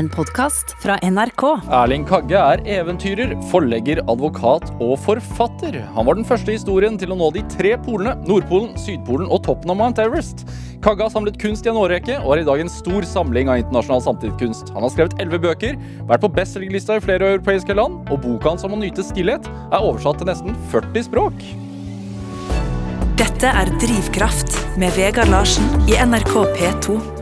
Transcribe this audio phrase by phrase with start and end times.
[0.00, 1.42] en podkast fra NRK.
[1.76, 5.76] Erling Kagge er eventyrer, forlegger, advokat og forfatter.
[5.92, 9.42] Han var den første i historien til å nå de tre polene, Nordpolen, Sydpolen og
[9.44, 10.46] toppen av Mount Everest.
[10.80, 13.60] Kagge har samlet kunst i en årrekke og har i dag en stor samling av
[13.60, 14.72] internasjonal samtidskunst.
[14.72, 15.76] Han har skrevet elleve bøker,
[16.08, 19.80] vært på bestselgerlista i flere europeiske land, og boka hans om å nyte stillhet er
[19.84, 21.48] oversatt til nesten 40 språk.
[23.20, 27.19] Dette er Drivkraft med Vegard Larsen i NRK P2.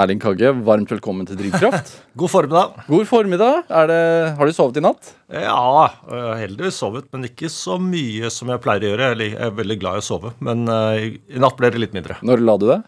[0.00, 1.90] Erling Kagge, varmt velkommen til Drivkraft.
[2.16, 2.78] God formiddag.
[2.86, 3.58] God formiddag.
[3.68, 3.98] Det,
[4.38, 5.10] har du sovet i natt?
[5.32, 9.06] Ja, jeg har heldigvis sovet, men ikke så mye som jeg pleier å gjøre.
[9.16, 12.18] Jeg er veldig glad i å sove, men uh, i natt ble det litt mindre.
[12.20, 12.82] Når la du deg?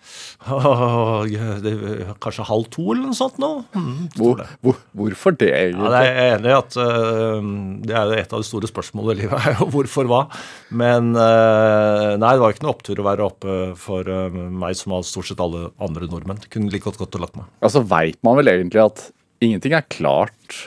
[1.65, 1.73] det
[2.21, 3.51] kanskje halv to eller noe sånt nå.
[3.73, 5.88] Mm, hvor, hvor, hvorfor det, egentlig?
[5.88, 7.49] Ja, jeg er enig i at uh,
[7.88, 9.49] det er et av de store spørsmålene i livet.
[9.74, 10.21] hvorfor hva?
[10.69, 15.09] Men uh, nei, det var ikke noe opptur å være oppe for meg som har
[15.09, 16.45] stort sett alle andre nordmenn.
[16.52, 17.49] Kunne like godt gått og lagt meg.
[17.65, 19.07] Altså veit man vel egentlig at
[19.45, 20.65] ingenting er klart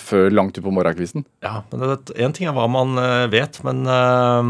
[0.00, 1.24] før langt utpå morgenkvisten.
[1.44, 1.80] Ja, men
[2.14, 4.42] Én ting er hva man uh, vet, men uh,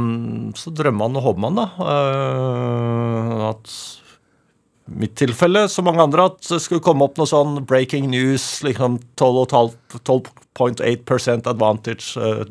[0.58, 1.66] så drømmer man og håper man, da.
[1.80, 3.66] Uh, at
[4.92, 8.92] mitt tilfelle, som mange andre, at det skulle komme opp noe sånn breaking news, liksom
[9.20, 12.04] 12,8% advantage,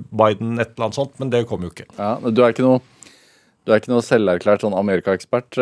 [0.09, 1.89] Biden, et eller annet sånt, men det kom jo ikke.
[1.99, 2.79] Ja, men Du er ikke noe
[3.61, 5.53] du er ikke noe selverklært sånn Amerikaekspert.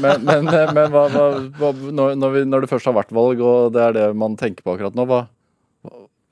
[0.00, 3.74] Men, men, men hva, hva, når, når, vi, når, det først har vært valg, og
[3.74, 5.20] det er det man tenker på akkurat nå, hva,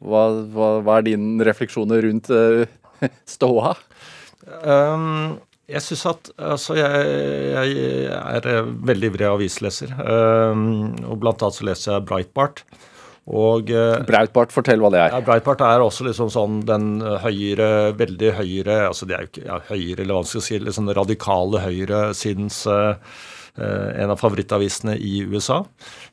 [0.00, 2.64] hva, hva, hva er dine refleksjoner rundt uh,
[3.34, 3.74] ståa?
[4.64, 5.38] Um,
[5.70, 7.10] jeg syns at Altså, jeg,
[7.54, 7.74] jeg,
[8.40, 9.92] er veldig ivrig avisleser.
[10.00, 12.64] Um, og blant annet så leser jeg Breitbart.
[13.30, 15.12] Og, uh, Breitbart, fortell hva det er.
[15.14, 16.88] Ja, Breitbart er også liksom sånn den
[17.22, 20.58] høyre, veldig høyre altså det er jo ikke ja, høyre, eller hva man skal si,
[20.64, 25.60] liksom radikale høyresidens uh, Eh, en av favorittavisene i USA.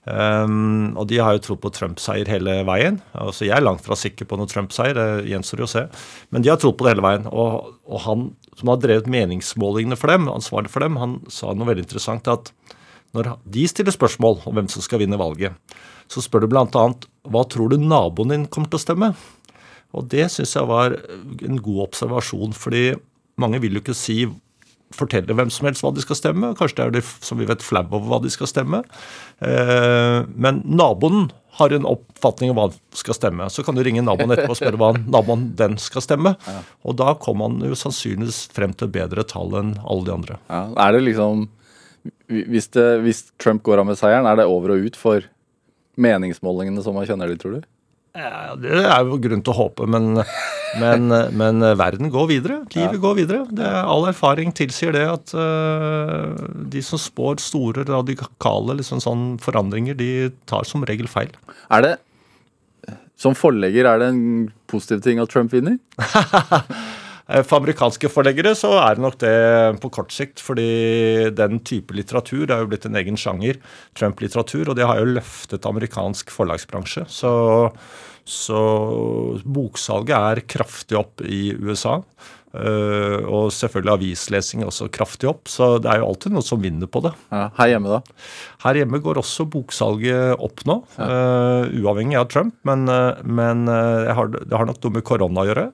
[0.04, 2.98] Um, og de har jo tro på Trump-seier hele veien.
[3.14, 5.86] Altså, jeg er langt fra sikker på noe Trump-seier, det gjenstår jo å se.
[6.34, 7.28] Men de har trodd på det hele veien.
[7.30, 8.26] Og, og, han
[8.58, 12.28] som har drevet meningsmålingene for dem, ansvarlig for dem, han sa noe veldig interessant.
[12.28, 12.52] at
[13.16, 15.56] når de stiller spørsmål om hvem som skal vinne valget,
[16.12, 16.86] så spør du bl.a.:
[17.28, 19.14] Hva tror du naboen din kommer til å stemme?
[19.96, 22.98] Og det syns jeg var en god observasjon, fordi
[23.40, 24.26] mange vil jo ikke si
[24.96, 26.54] fortelle hvem som helst hva de skal stemme.
[26.58, 28.84] Kanskje det er de som vi vet flau over hva de skal stemme.
[29.44, 33.50] Eh, men naboen har en oppfatning om hva de skal stemme.
[33.50, 36.36] Så kan du ringe naboen etterpå og spørre hva naboen den skal stemme.
[36.88, 40.42] Og da kommer man jo sannsynligvis frem til bedre tall enn alle de andre.
[40.52, 41.48] Ja, er det liksom
[42.28, 45.26] hvis, det, hvis Trump går av med seieren, er det over og ut for
[46.00, 47.66] meningsmålingene som man kjenner de, tror du?
[48.18, 50.24] Ja, det er jo grunn til å håpe, men,
[50.82, 52.58] men, men verden går videre.
[52.74, 53.02] Livet ja.
[53.04, 53.44] går videre.
[53.54, 56.34] Det, all erfaring tilsier det at uh,
[56.74, 61.34] de som spår store, radikale liksom sånn forandringer, de tar som regel feil.
[61.70, 61.96] Er det,
[63.18, 64.24] Som forlegger, er det en
[64.70, 65.78] positiv ting at Trump vinner?
[67.28, 69.36] Eh, for amerikanske forleggere så er det nok det
[69.84, 73.60] på kort sikt, fordi den type litteratur er jo blitt en egen sjanger,
[74.00, 77.04] Trump-litteratur, og det har jo løftet amerikansk forlagsbransje.
[77.12, 77.32] Så,
[78.28, 78.62] så
[79.48, 82.02] boksalget er kraftig opp i USA.
[82.58, 85.46] Uh, og selvfølgelig avislesing også kraftig opp.
[85.52, 87.12] Så det er jo alltid noe som vinner på det.
[87.34, 88.18] Ja, her hjemme, da?
[88.64, 90.80] Her hjemme går også boksalget opp nå.
[90.98, 91.08] Ja.
[91.12, 92.58] Uh, uavhengig av Trump.
[92.68, 95.70] Men, uh, men har, det har nok noe med korona å gjøre.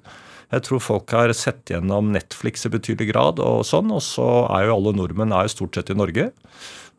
[0.54, 4.68] Jeg tror folk har sett gjennom Netflix i betydelig grad, og sånn, og så er
[4.68, 6.28] jo alle nordmenn er jo stort sett i Norge.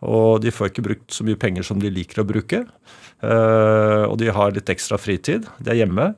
[0.04, 2.64] Og de får ikke brukt så mye penger som de liker å bruke.
[3.24, 5.46] Uh, og de har litt ekstra fritid.
[5.58, 6.10] De er hjemme.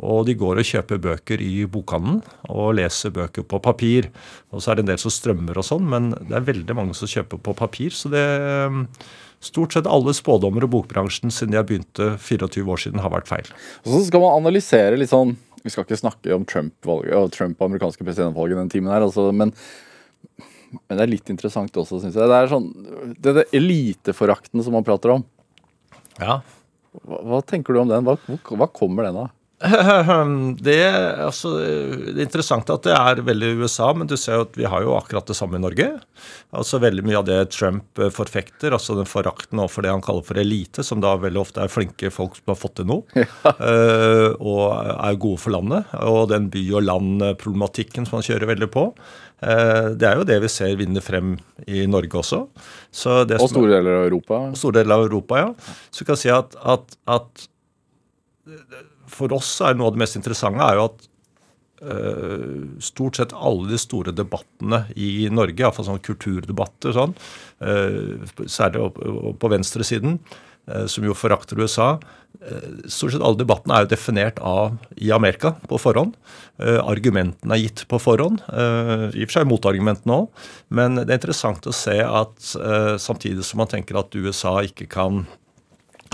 [0.00, 4.08] Og de går og kjøper bøker i bokhandelen og leser bøker på papir.
[4.52, 6.96] Og så er det en del som strømmer og sånn, men det er veldig mange
[6.96, 7.96] som kjøper på papir.
[7.96, 8.24] Så det
[9.40, 13.46] Stort sett alle spådommer i bokbransjen siden jeg begynte 24 år siden, har vært feil.
[13.86, 15.32] Og så skal man analysere litt sånn
[15.64, 19.52] vi skal ikke snakke om Trump-valget og Trump amerikanske presidentvalget den timen her, altså, men,
[20.70, 22.30] men, det er litt interessant også, syns jeg.
[22.30, 22.70] Det er sånn,
[23.18, 25.26] det, det eliteforakten som man prater om.
[26.20, 26.40] Ja.
[27.02, 28.06] Hva, hva, tenker du om den?
[28.06, 28.16] Hva,
[28.54, 29.30] hva kommer den av?
[29.60, 30.76] Det,
[31.20, 34.64] altså, det, er interessant at det er veldig USA, men du ser jo at vi
[34.68, 35.88] har jo akkurat det samme i Norge.
[36.56, 40.40] Altså Veldig mye av det Trump forfekter, altså den forakten overfor det han kaller for
[40.40, 43.26] elite, som da veldig ofte er flinke folk som har fått til noe, ja.
[43.60, 44.64] uh, og
[44.96, 45.92] er gode for landet.
[46.08, 48.90] Og den by og land-problematikken som han kjører veldig på.
[49.40, 51.30] Det er jo det vi ser vinne frem
[51.64, 52.42] i Norge også.
[53.40, 54.40] og store deler av Europa.
[54.50, 55.76] Og Store deler av Europa, ja.
[55.88, 57.48] Så vi kan si at, at, at
[59.20, 61.08] for oss er noe av det mest interessante er jo at
[61.86, 67.16] uh, stort sett alle de store debattene i Norge, iallfall sånne kulturdebatter, sånn,
[67.64, 68.90] uh, særlig
[69.40, 70.18] på venstresiden,
[70.70, 71.94] uh, som jo forakter USA.
[72.40, 76.14] Eh, stort sett alle debattene er jo definert av i Amerika på forhånd.
[76.60, 78.38] Argumentene er gitt på forhånd.
[78.46, 80.46] I og for seg motargumentene òg.
[80.72, 82.52] Men det er interessant å se at
[83.02, 85.24] samtidig som man tenker at USA ikke kan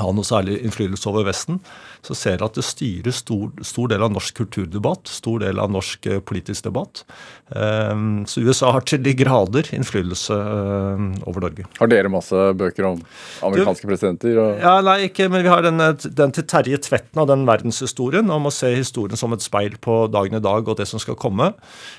[0.01, 1.61] ha noe særlig innflytelse over Vesten,
[2.07, 5.73] så ser jeg at det styrer stor, stor, del av norsk kulturdebatt, stor del av
[5.75, 7.03] norsk eh, politisk debatt.
[7.51, 11.67] Um, så USA har til de grader innflytelse um, over Norge.
[11.81, 13.03] Har dere masse bøker om
[13.47, 14.39] amerikanske presidenter?
[14.43, 14.63] Og...
[14.63, 18.47] Ja, Nei, ikke, men vi har den, den til Terje Tvetten av den verdenshistorien, om
[18.47, 21.53] å se historien som et speil på dagen i dag og det som skal komme.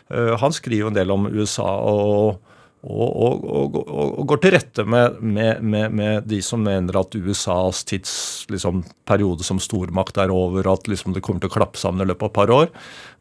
[0.07, 1.67] Han skriver en del om USA.
[1.67, 2.39] og
[2.85, 7.15] og, og, og, og, går til rette med, med, med, med, de som mener at
[7.17, 12.05] USAs tidsperiode liksom, som stormakt er over, at liksom, det kommer til å klappe sammen
[12.05, 12.69] i løpet av et par år.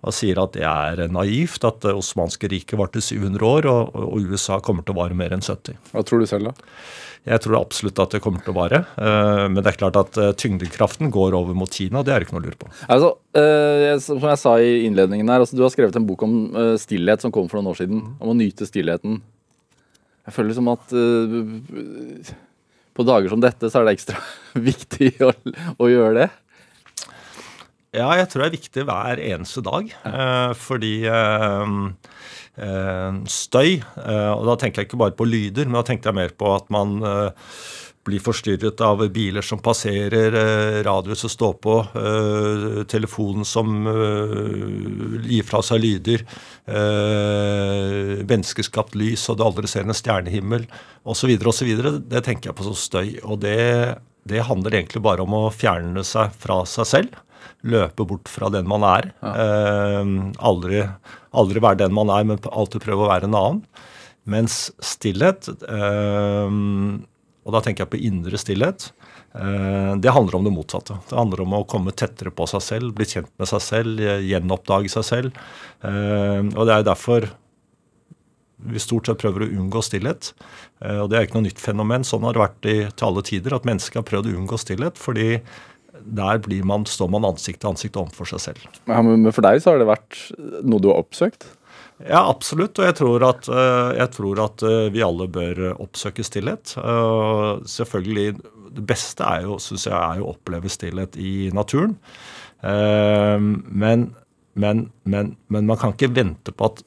[0.07, 4.61] Og sier at det er naivt, at det osmanske riket varte 700 år, og, USA
[4.61, 5.81] kommer til å vare mer enn 70.
[5.95, 6.71] Hva tror du selv, da?
[7.27, 8.85] Jeg tror absolutt at det kommer til å vare.
[9.03, 12.05] Eh, men det er klart at eh, tyngdekraften går over mot Kina.
[12.07, 12.71] Det er det ikke noe å lure på.
[12.87, 13.09] Altså,
[13.41, 16.37] eh, som jeg sa i innledningen her, altså, Du har skrevet en bok om
[16.79, 18.05] stillhet som kom for noen år siden.
[18.21, 19.19] Om å nyte stillheten.
[20.27, 22.35] Jeg føler som at uh,
[22.97, 24.21] på dager som dette så er det ekstra
[24.71, 25.33] viktig å,
[25.77, 26.29] å, gjøre det.
[27.97, 29.93] Ja, jeg tror det er viktig hver eneste dag.
[30.05, 31.97] Uh, fordi uh,
[33.29, 36.55] støy Og da tenker jeg ikke bare på lyder, men da tenker jeg mer på
[36.55, 36.95] at man
[38.07, 40.35] blir forstyrret av biler som passerer,
[40.87, 46.25] radioer som står på, eh, telefonen som eh, gir fra seg lyder,
[48.27, 50.67] menneskeskapt lys, og du aldri ser en stjernehimmel,
[51.07, 51.71] osv., osv.
[52.11, 53.17] Det tenker jeg på som støy.
[53.23, 53.59] Og det,
[54.27, 57.21] det handler egentlig bare om å fjerne seg fra seg selv.
[57.67, 59.13] Løpe bort fra den man er.
[59.23, 60.03] Ja.
[60.43, 60.83] aldri,
[61.31, 63.63] aldri være den man er, men alltid prøve å være en annen.
[64.27, 66.51] Mens stillhet eh,
[67.47, 68.89] og da tenker jeg på indre stillhet.
[69.39, 70.99] Eh, det handler om det motsatte.
[71.07, 74.91] Det handler om å komme tettere på seg selv, bli kjent med seg selv, gjenoppdage
[74.91, 75.43] seg selv.
[75.87, 77.29] Eh, og det er derfor
[78.67, 80.33] vi stort sett prøver å unngå stillhet.
[80.83, 82.07] Eh, og det er ikke noe nytt fenomen.
[82.09, 84.99] Sånn har det vært i, til alle tider, at mennesker har prøvd å unngå stillhet.
[84.99, 85.41] fordi
[86.07, 88.67] der man, står man ansikt til ansikt overfor seg selv.
[88.87, 90.19] Ja, men For deg så har det vært
[90.63, 91.49] noe du har oppsøkt?
[92.05, 92.77] Ja, absolutt.
[92.79, 96.77] Og jeg tror at, eh, jeg tror at eh, vi alle bør oppsøke stillhet.
[97.77, 98.37] Selvfølgelig,
[98.77, 101.97] Det beste er jo, synes jeg, er å oppleve stillhet i naturen.
[102.61, 104.11] Eh, men,
[104.55, 106.83] men, men, men man kan ikke vente på at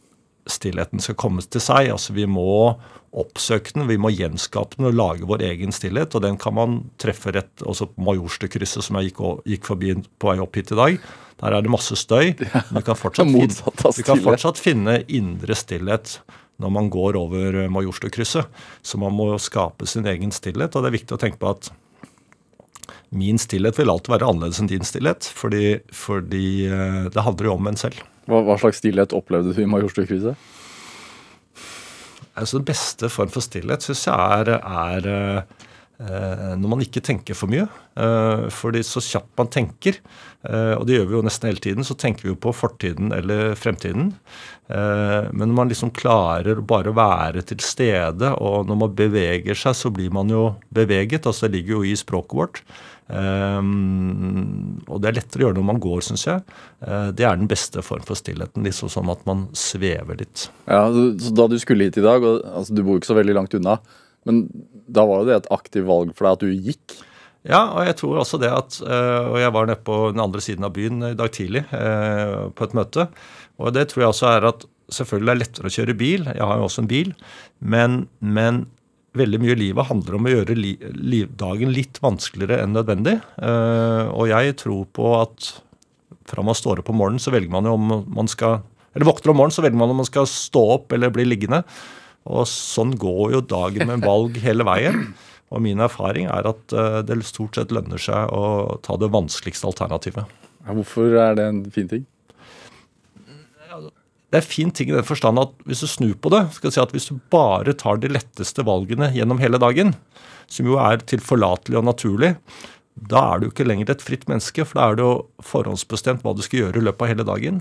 [0.50, 1.90] stillheten skal komme til seg.
[1.90, 2.76] Altså Vi må
[3.18, 6.14] oppsøke den, vi må gjenskape den og lage vår egen stillhet.
[6.16, 10.32] Og den kan man treffe rett også på Majorstukrysset, som jeg gikk, gikk, forbi på
[10.32, 11.00] vei opp hit i dag.
[11.40, 12.36] Der er det masse støy.
[12.38, 16.20] Men du kan fortsatt, finne, du kan fortsatt finne indre stillhet
[16.60, 18.50] når man går over Majorstukrysset.
[18.84, 20.76] Så man må skape sin egen stillhet.
[20.76, 21.72] Og det er viktig å tenke på at
[23.16, 25.26] min stillhet vil alltid være annerledes enn din stillhet.
[25.40, 28.04] Fordi, fordi eh, det handler jo om en selv.
[28.30, 30.50] Hva, hva slags stillhet opplevde du i Majorstukrysset?
[32.38, 37.38] Altså, den beste form for stillhet syns jeg er, er eh, når man ikke tenker
[37.38, 37.66] for mye.
[38.00, 40.00] Eh, fordi så kjapt man tenker,
[40.48, 43.12] eh, og det gjør vi jo nesten hele tiden, så tenker vi jo på fortiden
[43.16, 44.14] eller fremtiden.
[44.70, 49.74] Men når man liksom klarer bare å være til stede, og når man beveger seg,
[49.74, 51.26] så blir man jo beveget.
[51.26, 52.62] altså Det ligger jo i språket vårt.
[53.10, 56.44] Um, og det er lettere å gjøre når man går, syns jeg.
[56.84, 58.66] Uh, det er den beste form for stillheten.
[58.66, 60.48] Liksom sånn at man svever litt.
[60.70, 63.38] Ja, så Da du skulle hit i dag, og altså, du bor ikke så veldig
[63.40, 63.80] langt unna,
[64.30, 64.46] men
[64.90, 66.98] da var jo det et aktivt valg for deg at du gikk?
[67.48, 70.42] Ja, og jeg tror også det at uh, Og jeg var nede på den andre
[70.44, 73.08] siden av byen i dag tidlig uh, på et møte.
[73.60, 76.28] Og det tror jeg også er at selvfølgelig er det lettere å kjøre bil.
[76.28, 77.14] Jeg har jo også en bil.
[77.60, 78.66] Men, men
[79.18, 83.18] veldig mye i livet handler om å gjøre li livdagen litt vanskeligere enn nødvendig.
[83.42, 85.54] Uh, og jeg tror på at
[86.30, 88.62] fra man står opp om morgenen, så velger man jo om man skal
[88.94, 91.62] Eller våkner om morgenen, så velger man om man skal stå opp eller bli liggende.
[92.30, 95.12] Og sånn går jo dagen med valg hele veien.
[95.54, 99.70] Og min erfaring er at uh, det stort sett lønner seg å ta det vanskeligste
[99.70, 100.26] alternativet.
[100.70, 102.06] Hvorfor er det en fin ting?
[104.30, 106.76] Det er fin ting i den forstand at hvis du snur på det, skal jeg
[106.76, 109.96] si at hvis du bare tar de letteste valgene gjennom hele dagen,
[110.50, 112.36] som jo er tilforlatelig og naturlig,
[113.10, 116.36] da er du ikke lenger et fritt menneske, for da er det jo forhåndsbestemt hva
[116.36, 117.60] du skal gjøre i løpet av hele dagen.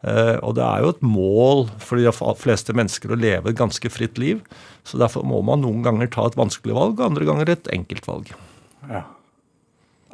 [0.00, 3.92] Eh, og det er jo et mål for de fleste mennesker å leve et ganske
[3.92, 4.40] fritt liv.
[4.88, 8.08] Så derfor må man noen ganger ta et vanskelig valg, og andre ganger et enkelt
[8.08, 8.32] valg.
[8.88, 9.04] Ja.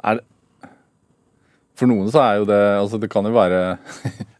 [0.03, 0.27] Er det,
[1.77, 3.77] for noen så er jo det Altså, det kan jo være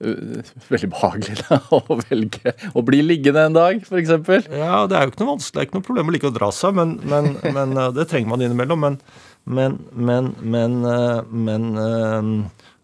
[0.00, 4.48] veldig behagelig da, å velge å bli liggende en dag, f.eks.
[4.48, 6.36] Ja, det er jo ikke noe vanskelig, det er ikke noe problem å like å
[6.36, 8.86] dra seg, men, men, men eh, det trenger man innimellom.
[8.86, 8.98] Men,
[9.44, 12.32] men, men, men, eh, men eh,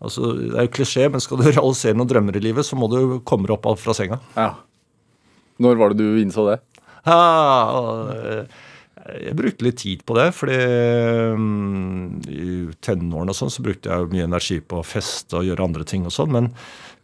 [0.04, 2.90] altså, Det er jo klisjé, men skal du realisere noen drømmer i livet, så må
[2.92, 4.20] du komme deg opp fra senga.
[4.36, 4.52] Ja.
[5.62, 6.60] Når var det du innså det?
[7.06, 7.20] Ja,
[8.12, 8.64] eh,
[9.06, 10.56] jeg brukte litt tid på det, fordi
[11.38, 12.46] mm, i
[12.82, 16.08] tenårene og sånn så brukte jeg mye energi på å feste og gjøre andre ting
[16.08, 16.48] og sånn, men,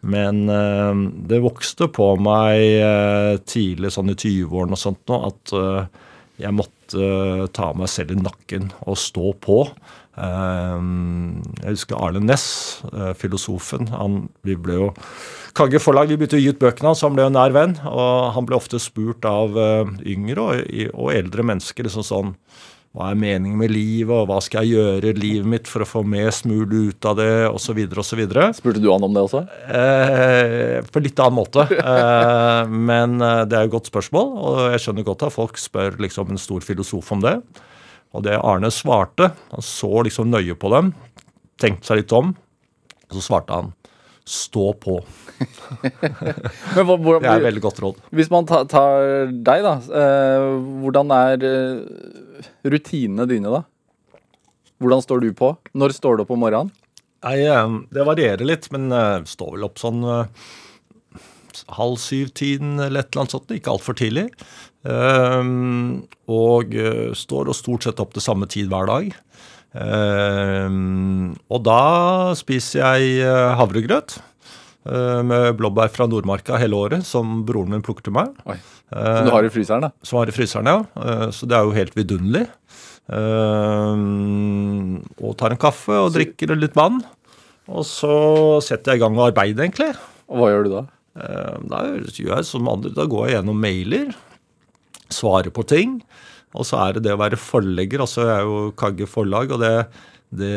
[0.02, 0.92] men eh,
[1.30, 6.06] det vokste på meg eh, tidlig, sånn i 20-årene og sånt nå, at eh,
[6.42, 9.62] jeg måtte ta meg selv i nakken og stå på.
[10.12, 12.44] Jeg husker Arne Næss,
[13.16, 13.88] filosofen.
[13.94, 14.88] Han, vi ble jo
[15.56, 17.78] Kagge forlag, vi begynte å gi ut bøkene hans, han ble jo nær venn.
[17.88, 19.56] Og han ble ofte spurt av
[20.04, 22.34] yngre og, og eldre mennesker liksom sånn
[22.92, 25.88] Hva er meningen med livet, og hva skal jeg gjøre i livet mitt for å
[25.88, 28.20] få mest mulig ut av det, osv., osv.
[28.52, 29.40] Spurte du han om det også?
[29.64, 31.66] Eh, på litt annen måte.
[31.92, 35.96] Eh, men eh, det er et godt spørsmål, og jeg skjønner godt at folk spør
[36.00, 37.34] liksom en stor filosof om det.
[38.16, 40.92] Og det Arne svarte, han så liksom nøye på dem,
[41.60, 42.32] tenkte seg litt om,
[43.08, 43.72] og så svarte han
[44.24, 45.00] stå på.
[46.76, 48.00] Men Det er et veldig godt råd.
[48.14, 49.74] Hvis man ta, tar deg, da.
[49.82, 50.46] Eh,
[50.82, 54.20] hvordan er eh, rutinene dine, da?
[54.82, 55.52] Hvordan står du på?
[55.78, 56.72] Når står du opp om morgenen?
[57.22, 58.90] Nei, eh, Det varierer litt, men
[59.28, 60.04] står vel opp sånn
[61.76, 63.50] halv syv-tiden eller et eller annet sånt.
[63.54, 64.28] Ikke altfor tidlig.
[66.32, 66.72] Og
[67.18, 69.12] står og stort sett opp til samme tid hver dag.
[69.72, 70.68] Eh,
[71.48, 71.80] og da
[72.36, 78.04] spiser jeg eh, havregrøt eh, med blåbær fra Nordmarka hele året, som broren min plukker
[78.08, 78.34] til meg.
[78.44, 78.58] Oi.
[78.92, 79.90] Som du har i fryseren, da?
[80.04, 81.30] Som har i fryseren, ja.
[81.32, 82.44] Så det er jo helt vidunderlig.
[85.16, 86.98] Og tar en kaffe og drikker litt vann.
[87.72, 88.12] Og så
[88.60, 89.88] setter jeg i gang med arbeidet, egentlig.
[90.28, 90.82] Og hva gjør du da?
[91.72, 94.12] Da gjør jeg som andre, da går jeg gjennom mailer,
[95.08, 96.02] svarer på ting.
[96.52, 98.04] Og så er det det å være forlegger.
[98.04, 99.74] altså Jeg er jo Kagge forlag, og det,
[100.36, 100.54] det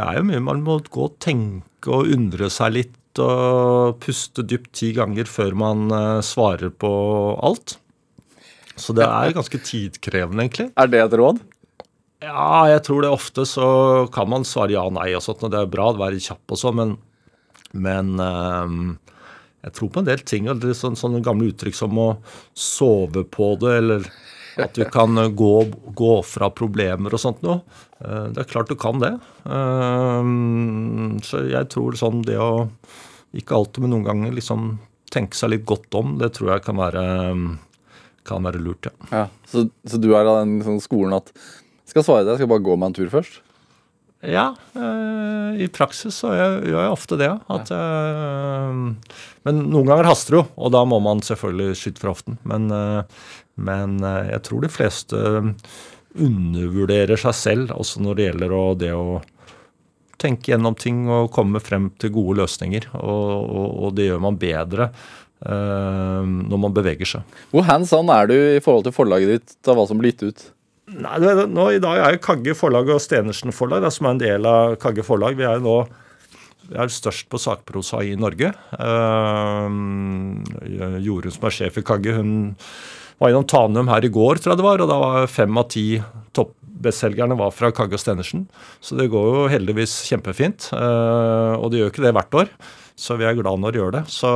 [0.00, 4.72] er jo mye man må gå og tenke og undre seg litt og puste dypt
[4.74, 6.90] ti ganger før man eh, svarer på
[7.46, 7.76] alt.
[8.74, 10.72] Så det er ganske tidkrevende, egentlig.
[10.74, 11.38] Er det et råd?
[12.24, 13.66] Ja, jeg tror det ofte så
[14.14, 16.54] kan man svare ja og nei og sånt, og det er bra å være kjapp
[16.56, 16.94] og sånn, men,
[17.86, 18.94] men um,
[19.66, 20.48] jeg tror på en del ting.
[20.50, 22.08] eller sånn, sånne gamle uttrykk som å
[22.56, 24.08] sove på det, eller
[24.58, 25.52] at du kan eh, gå,
[25.98, 27.60] gå fra problemer og sånt noe.
[28.00, 29.14] Eh, Det er klart du kan det.
[29.48, 32.68] Ehm, Så jeg tror sånn det å
[33.34, 34.76] ikke alltid, men noen ganger liksom
[35.10, 37.02] tenke seg litt godt om, det tror jeg kan være,
[38.26, 38.94] kan være lurt, ja.
[39.10, 39.24] Ja.
[39.50, 41.32] Så, så du er av den sånn skolen at
[41.86, 43.40] skal svare deg, skal bare gå meg en tur først?
[44.24, 47.28] Ja, øh, i praksis så gjør jeg ofte det.
[47.52, 48.94] At, øh,
[49.44, 52.38] men noen ganger haster det jo, og da må man selvfølgelig skyte fra hoften.
[52.48, 53.02] Men, eh,
[53.54, 55.20] men eh, jeg tror de fleste
[56.14, 59.20] undervurderer seg selv, også når det gjelder å, det å
[60.20, 62.88] tenke gjennom ting og komme frem til gode løsninger.
[63.00, 67.38] Og, og, og det gjør man bedre eh, når man beveger seg.
[67.50, 70.28] Hvor hands on er du i forhold til forlaget ditt av hva som blir gitt
[70.28, 70.46] ut?
[70.94, 74.20] Nei, det, nå I dag er jo Kagge forlag og Stenersen forlag, som er en
[74.22, 75.38] del av Kagge forlag.
[75.38, 75.78] Vi er jo nå
[76.64, 78.48] vi er størst på sakprosa i Norge.
[78.72, 79.68] Uh,
[81.04, 82.54] Jorunn, som er sjef i Kagge, hun
[83.22, 85.68] var innom Tanum her i går, tror jeg det var, og da var fem av
[85.72, 85.86] ti
[86.34, 88.46] toppbestselgerne var fra Kagge og Stenersen.
[88.84, 90.70] Så det går jo heldigvis kjempefint.
[90.74, 92.50] Uh, og det gjør ikke det hvert år,
[92.98, 94.02] så vi er glad når det gjør det.
[94.12, 94.32] Så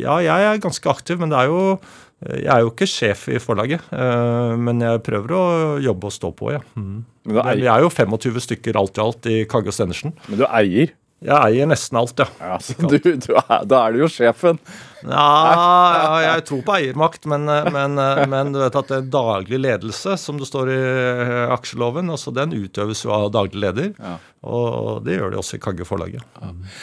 [0.00, 1.76] ja, jeg er ganske aktiv, men det er jo
[2.22, 5.44] jeg er jo ikke sjef i forlaget, eh, men jeg prøver å
[5.82, 6.60] jobbe og stå på, ja.
[6.78, 7.00] Mm.
[7.26, 10.14] Men du Vi er jo 25 stykker alt i alt i Kagge og Stenersen.
[10.28, 10.92] Men du eier?
[11.22, 12.28] Jeg eier nesten alt, ja.
[12.38, 14.60] Ja, så du, du er, da er du jo sjefen.
[15.08, 15.26] Ja,
[15.96, 17.98] ja, jeg tror på eiermakt, men, men,
[18.30, 22.34] men du vet at det er daglig ledelse, som det står i eh, aksjeloven, altså
[22.34, 23.90] den utøves jo av daglig leder.
[23.98, 24.16] Ja.
[24.42, 26.22] Og det gjør de også i Kagge forlaget.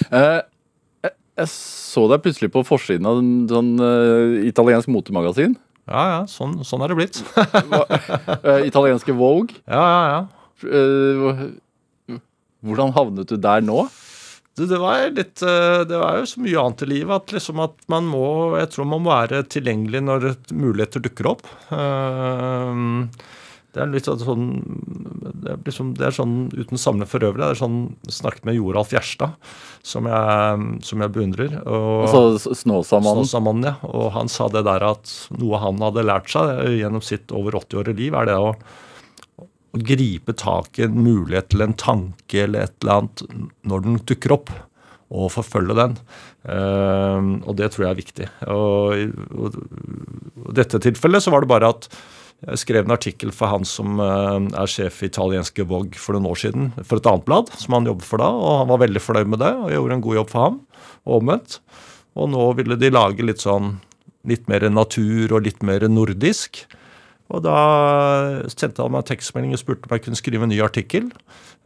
[0.09, 0.41] Eh,
[1.05, 5.55] jeg, jeg så deg plutselig på forsiden av en sånn uh, italiensk motemagasin.
[5.89, 7.23] Ja, ja, sånn, sånn er det blitt.
[8.39, 9.57] Eh, italienske Vogue.
[9.67, 10.19] Ja, ja, ja.
[10.59, 12.19] Uh,
[12.65, 13.85] hvordan havnet du der nå?
[14.59, 17.61] Du, det var litt eh, Det var jo så mye annet i livet at liksom
[17.63, 18.25] at man må
[18.59, 21.45] Jeg tror man må være tilgjengelig når muligheter dukker opp.
[21.71, 22.81] Eh,
[23.69, 24.47] Det er litt sånn
[25.39, 27.43] Det er, liksom, det er sånn uten samle for øvrig.
[27.43, 27.77] Det er sånn
[28.09, 29.35] snakket med Joralf Gjerstad,
[29.85, 31.53] som jeg, som jeg beundrer.
[31.63, 33.23] Og, Altså Snåsamannen.
[33.29, 33.75] Snåsamannen, ja.
[33.87, 38.01] Og han sa det der at noe han hadde lært seg gjennom sitt over 80-årige
[38.01, 38.51] liv, er det å,
[39.69, 43.23] å gripe tak i en mulighet til en tanke eller et eller annet
[43.69, 44.51] når den dukker opp.
[45.09, 45.95] og forfølge den.
[47.41, 48.27] og det tror jeg er viktig.
[48.45, 51.87] Og i dette tilfellet så var det bare at
[52.45, 56.37] jeg skrev en artikkel for han som er sjef i italienske Vogue for noen år
[56.43, 59.33] siden, for et annet blad som han jobbet for da, og han var veldig fornøyd
[59.33, 60.61] med det og gjorde en god jobb for ham,
[61.09, 61.57] og omvendt.
[62.13, 63.79] Og nå ville de lage litt sånn
[64.29, 66.63] litt mer natur og litt mer nordisk.
[67.29, 67.59] Og da
[68.49, 71.11] sendte han meg tekstmelding og spurte om jeg kunne skrive en ny artikkel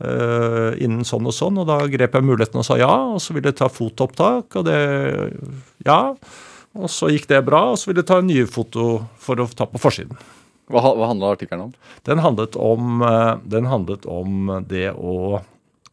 [0.04, 1.60] uh, innen sånn og sånn.
[1.62, 4.68] Og da grep jeg muligheten og sa ja, og så ville jeg ta fotoopptak, og
[4.68, 4.80] det
[5.88, 6.16] Ja.
[6.74, 9.68] Og så gikk det bra, og så ville jeg ta nye foto for å ta
[9.70, 10.18] på forsiden.
[10.74, 11.74] Hva, hva handla artikkelen om?
[12.08, 15.44] Den handlet om, eh, den handlet om det å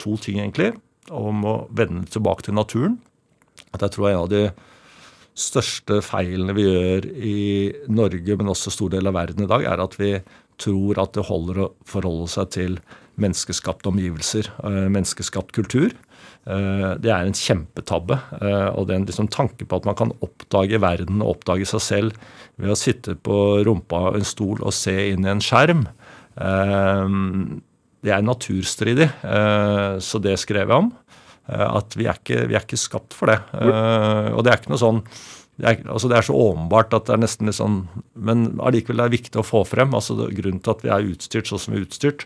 [0.01, 0.73] To ting, egentlig.
[1.13, 2.99] Om å vende tilbake til naturen.
[3.75, 4.47] At jeg tror en av de
[5.39, 7.39] største feilene vi gjør i
[7.93, 10.17] Norge, men også stor del av verden i dag, er at vi
[10.61, 12.81] tror at det holder å forholde seg til
[13.21, 15.93] menneskeskapte omgivelser, uh, menneskeskapt kultur.
[16.49, 18.17] Uh, det er en kjempetabbe.
[18.41, 21.69] Uh, og det er en liksom, tanke på at man kan oppdage verden og oppdage
[21.69, 25.45] seg selv ved å sitte på rumpa av en stol og se inn i en
[25.45, 25.87] skjerm.
[28.01, 29.09] det er naturstridig,
[30.01, 30.91] så det skrev jeg om.
[31.49, 33.39] Eh, at vi er, ikke, vi er ikke skapt for det.
[33.55, 35.05] Uh, og det er ikke noe sånn
[35.61, 37.83] det er, altså det er så åpenbart at det er nesten litt sånn
[38.17, 39.93] Men allikevel er det viktig å få frem.
[39.93, 42.25] altså det, Grunnen til at vi er utstyrt sånn som vi er utstyrt,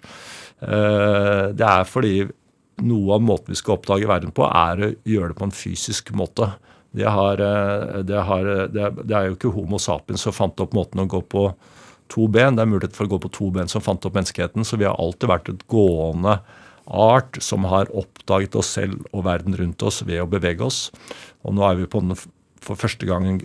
[0.62, 2.14] uh, det er fordi
[2.85, 6.11] noe av måten vi skal oppdage verden på, er å gjøre det på en fysisk
[6.18, 6.49] måte.
[6.94, 7.38] Det, har,
[8.06, 11.44] det, har, det, er jo ikke Homo sapiens som fant opp måten å gå på
[12.11, 12.59] to ben.
[12.59, 14.66] Det er mulighet for å gå på to ben som fant opp menneskeheten.
[14.66, 16.40] Så vi har alltid vært et gående
[16.87, 20.91] art som har oppdaget oss selv og verden rundt oss ved å bevege oss.
[21.45, 22.17] Og nå er vi på den
[22.64, 23.41] for første gang en,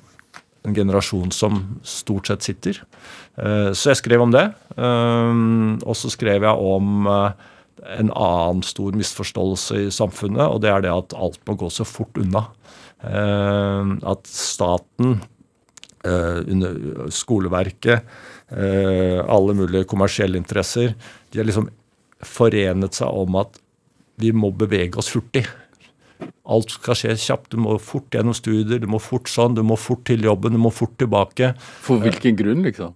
[0.67, 2.81] en generasjon som stort sett sitter.
[3.39, 4.46] Uh, så jeg skrev om det.
[4.75, 7.31] Um, og så skrev jeg om uh,
[7.96, 11.88] en annen stor misforståelse i samfunnet, og det er det at alt må gå så
[11.88, 12.50] fort unna.
[13.00, 15.22] At staten,
[17.15, 18.03] skoleverket,
[18.51, 20.91] alle mulige kommersielle interesser,
[21.31, 21.69] de har liksom
[22.25, 23.59] forenet seg om at
[24.19, 25.45] vi må bevege oss hurtig.
[26.49, 27.51] Alt skal skje kjapt.
[27.53, 30.62] Du må fort gjennom studier, du må fort sånn, du må fort til jobben, du
[30.62, 31.53] må fort tilbake.
[31.86, 32.95] For hvilken grunn, liksom?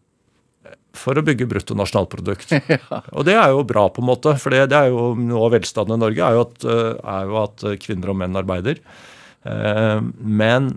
[0.94, 2.52] For å bygge bruttonasjonalprodukt.
[2.76, 3.00] ja.
[3.16, 4.36] Og det er jo bra, på en måte.
[4.42, 7.32] For det, det er jo noe av velstanden i Norge er jo, at, eh, er
[7.32, 8.84] jo at kvinner og menn arbeider.
[9.50, 10.70] Eh, men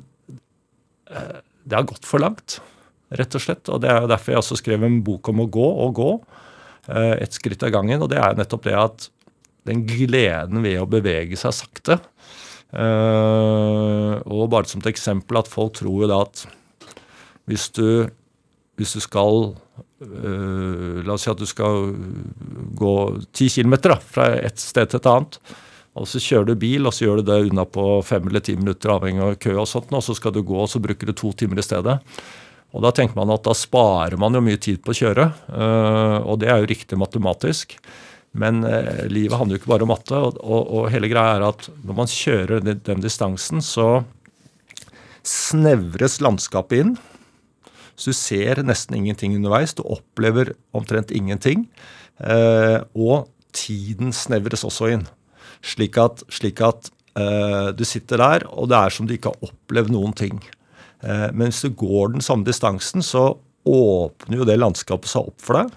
[1.11, 2.61] eh, det har gått for langt,
[3.19, 3.69] rett og slett.
[3.73, 6.11] Og det er jo derfor jeg også skrev en bok om å gå og gå.
[6.87, 8.03] Eh, et skritt av gangen.
[8.03, 9.09] Og det er nettopp det at
[9.67, 11.97] den gleden ved å bevege seg sakte
[12.71, 16.45] uh, Og bare som et eksempel at folk tror jo da at
[17.51, 18.07] hvis du,
[18.79, 21.91] hvis du skal uh, La oss si at du skal
[22.79, 22.95] gå
[23.35, 23.75] ti km
[24.07, 25.41] fra et sted til et annet.
[25.97, 28.55] Og så kjører du bil, og så gjør du det unna på fem eller ti
[28.59, 31.15] minutter, avhengig av kø og sånt, og så skal du gå, og så bruker du
[31.17, 31.97] to timer i stedet.
[32.75, 36.19] Og Da tenker man at da sparer man jo mye tid på å kjøre, eh,
[36.27, 37.77] og det er jo riktig matematisk.
[38.37, 41.47] Men eh, livet handler jo ikke bare om matte, og, og, og, hele greia er
[41.47, 44.03] at når man kjører den, den distansen, så
[45.27, 46.97] snevres landskapet inn.
[47.97, 49.73] Så du ser nesten ingenting underveis.
[49.73, 51.65] Du opplever omtrent ingenting.
[52.21, 55.07] Eh, og tiden snevres også inn.
[55.65, 59.89] Slik at, slik at du sitter der, og det er som du ikke har opplevd
[59.89, 60.37] noen ting.
[61.05, 63.35] Eh, men hvis du går den samme distansen, så
[63.67, 65.75] åpner jo det landskapet seg opp for deg.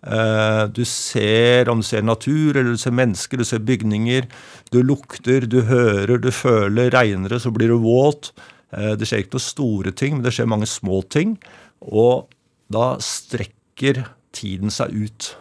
[0.00, 4.28] Eh, du ser om du ser natur, eller du ser mennesker, du ser bygninger.
[4.72, 6.92] Du lukter, du hører, du føler.
[6.94, 8.32] Regner det, så blir du våt.
[8.72, 11.36] Eh, det skjer ikke noen store ting, men det skjer mange små ting.
[11.80, 12.30] Og
[12.72, 14.04] da strekker
[14.36, 15.34] tiden seg ut.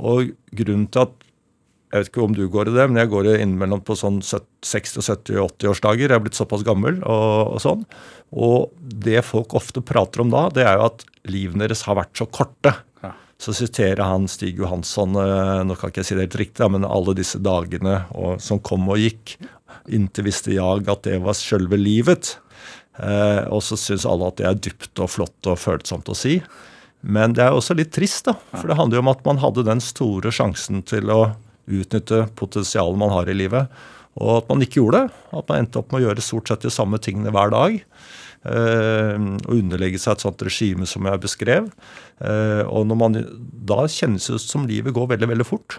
[0.00, 1.19] Og grunnen til at
[1.90, 6.06] jeg vet ikke om du går i det, men jeg går innimellom på sånn 60-70-80-årsdager.
[6.06, 7.82] Jeg er blitt såpass gammel og, og, sånn.
[8.30, 12.14] Og det folk ofte prater om da, det er jo at livene deres har vært
[12.20, 12.76] så korte.
[13.02, 13.10] Ja.
[13.42, 16.86] Så siterer han Stig Johansson, eh, nå kan ikke jeg si det helt riktig, men
[16.86, 19.34] alle disse dagene og, som kom og gikk.
[19.90, 22.36] Inntil visste jeg at det var sjølve livet.
[23.02, 26.38] Eh, og så syns alle at det er dypt og flott og følsomt å si.
[27.02, 28.38] Men det er også litt trist, da.
[28.54, 31.22] For det handler jo om at man hadde den store sjansen til å
[31.68, 33.82] utnytte potensialet man har i livet.
[34.20, 35.20] Og at man ikke gjorde det.
[35.38, 37.78] At man endte opp med å gjøre stort sett de samme tingene hver dag.
[38.40, 41.68] Uh, og underlegge seg et sånt regime som jeg beskrev.
[42.18, 43.18] Uh, og når man,
[43.68, 45.78] da kjennes det som livet går veldig, veldig fort.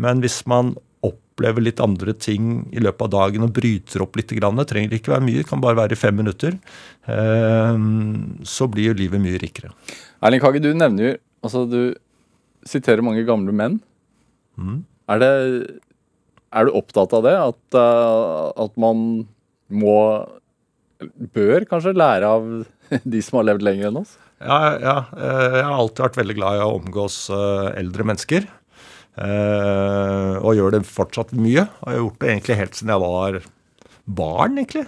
[0.00, 4.32] Men hvis man opplever litt andre ting i løpet av dagen og bryter opp litt,
[4.32, 6.56] det trenger ikke være mye, det kan bare være i fem minutter,
[7.08, 7.74] uh,
[8.44, 9.72] så blir jo livet mye rikere.
[10.20, 11.80] Erling Kage, du nevner jo altså Du
[12.68, 13.78] siterer mange gamle menn.
[14.60, 14.82] Mm.
[15.10, 15.30] Er det
[16.50, 17.36] Er du opptatt av det?
[17.36, 19.24] At, uh, at man
[19.70, 19.96] må
[21.32, 22.48] Bør kanskje lære av
[23.14, 24.18] de som har levd lenger enn oss?
[24.40, 28.46] Ja, ja, jeg har alltid vært veldig glad i å omgås eldre mennesker.
[29.20, 31.66] Og gjør det fortsatt mye.
[31.68, 33.38] Og jeg har gjort det egentlig helt siden jeg var
[34.20, 34.86] barn, egentlig.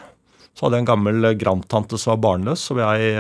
[0.53, 3.13] Så hadde jeg en gammel grandtante som var barnløs, som jeg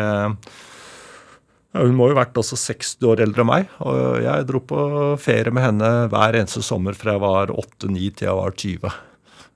[1.73, 3.71] hun må jo ha vært også 60 år eldre enn meg.
[3.87, 4.83] Og jeg dro på
[5.23, 8.99] ferie med henne hver eneste sommer fra jeg var 8-9 til jeg var 20.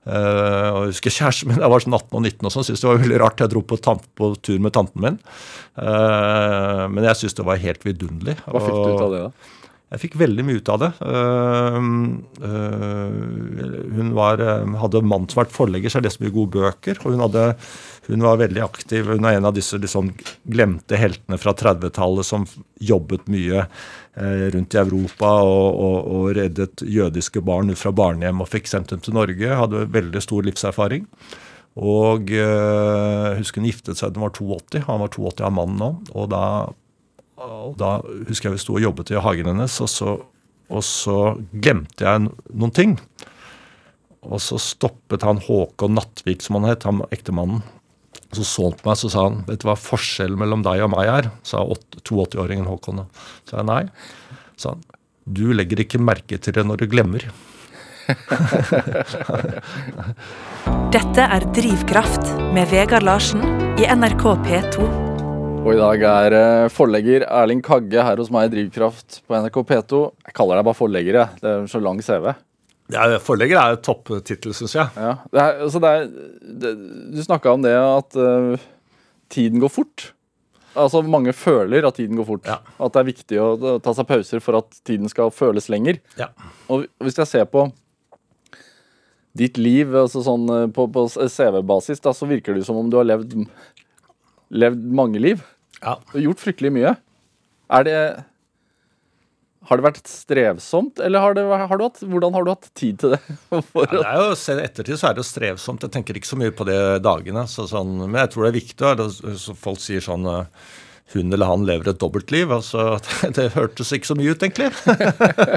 [0.07, 2.63] Uh, eh, og jeg husker Kjæresten min jeg var sånn 18 og 19 og sånn,
[2.63, 3.43] syntes det var veldig rart.
[3.43, 3.77] Jeg dro på,
[4.17, 5.21] på tur med tanten min.
[5.77, 8.39] Uh, men jeg syntes det var helt vidunderlig.
[8.47, 9.53] Hva fikk du ut av det, da?
[9.87, 10.89] Jeg fikk veldig mye ut av det.
[10.99, 11.77] Uh,
[13.93, 14.41] hun var,
[14.81, 16.99] hadde en mann som var forlegger, så jeg leste mye gode bøker.
[17.05, 17.45] Og hun, hadde,
[18.07, 19.09] hun var veldig aktiv.
[19.11, 20.13] Hun er en av disse liksom,
[20.47, 22.45] glemte heltene fra 30-tallet som
[22.79, 28.43] jobbet mye uh, rundt i Europa og, og, og, reddet jødiske barn ut fra barnehjem
[28.43, 29.59] og fikk sendt dem til Norge.
[29.61, 31.05] Hadde veldig stor livserfaring.
[31.77, 34.83] Og uh, husker hun giftet seg da hun var 82.
[34.87, 35.93] Han var 82 av mannen nå.
[36.15, 36.43] og da
[37.37, 40.13] og da husker jeg vi sto og jobbet i hagen hennes, og så,
[40.73, 41.17] og så
[41.53, 42.95] glemte jeg noen ting.
[44.25, 47.61] Og så stoppet han Håkon Nattvik, som han het, han ektemannen.
[48.35, 50.91] Så så han på meg så sa han, 'Vet du hva forskjellen mellom deg og
[50.93, 53.05] meg er?' sa 82-åringen Håkon.
[53.45, 53.83] Så sa jeg nei.
[54.57, 54.81] sa han,
[55.27, 57.29] 'Du legger ikke merke til det når du glemmer'.
[60.95, 62.23] Dette er Drivkraft
[62.55, 63.43] med Vegard Larsen
[63.77, 64.77] i NRK P2.
[65.67, 69.57] Og i dag er eh, forlegger Erling Kagge her hos meg i Drivkraft på NRK
[69.67, 69.99] P2.
[70.29, 71.27] Jeg kaller deg bare forlegger, jeg.
[71.41, 72.31] Det er så lang CV.
[72.93, 74.91] Ja, forlegger er topptittel, syns jeg.
[74.95, 76.05] Ja, det er, altså det er,
[76.63, 76.75] det,
[77.15, 78.67] du snakka om det at uh,
[79.33, 80.11] tiden går fort.
[80.77, 82.47] Altså Mange føler at tiden går fort.
[82.47, 82.61] Ja.
[82.79, 83.49] At det er viktig å,
[83.83, 85.99] ta seg pauser for at tiden skal føles lenger.
[86.19, 86.29] Ja.
[86.71, 87.65] Og hvis jeg ser på
[89.37, 92.97] ditt liv altså sånn eh, på, på CV-basis, da, så virker det som om du
[92.97, 93.35] har levd,
[94.49, 95.43] levd mange liv.
[95.81, 95.97] Ja.
[96.13, 96.95] Og gjort fryktelig mye.
[97.73, 97.99] Er det
[99.67, 103.01] Har det vært strevsomt, eller har det, har du hatt, hvordan har du hatt tid
[103.01, 103.19] til det?
[103.51, 105.83] ja, det er jo, se Ettertid så er det jo strevsomt.
[105.83, 107.43] Jeg tenker ikke så mye på det dagene.
[107.51, 109.07] Så sånn, men jeg tror det er viktig.
[109.43, 110.23] Så folk sier sånn
[111.13, 112.51] hun eller han lever et dobbeltliv.
[112.51, 112.97] altså
[113.35, 114.69] Det, hørtes ikke så mye ut, egentlig.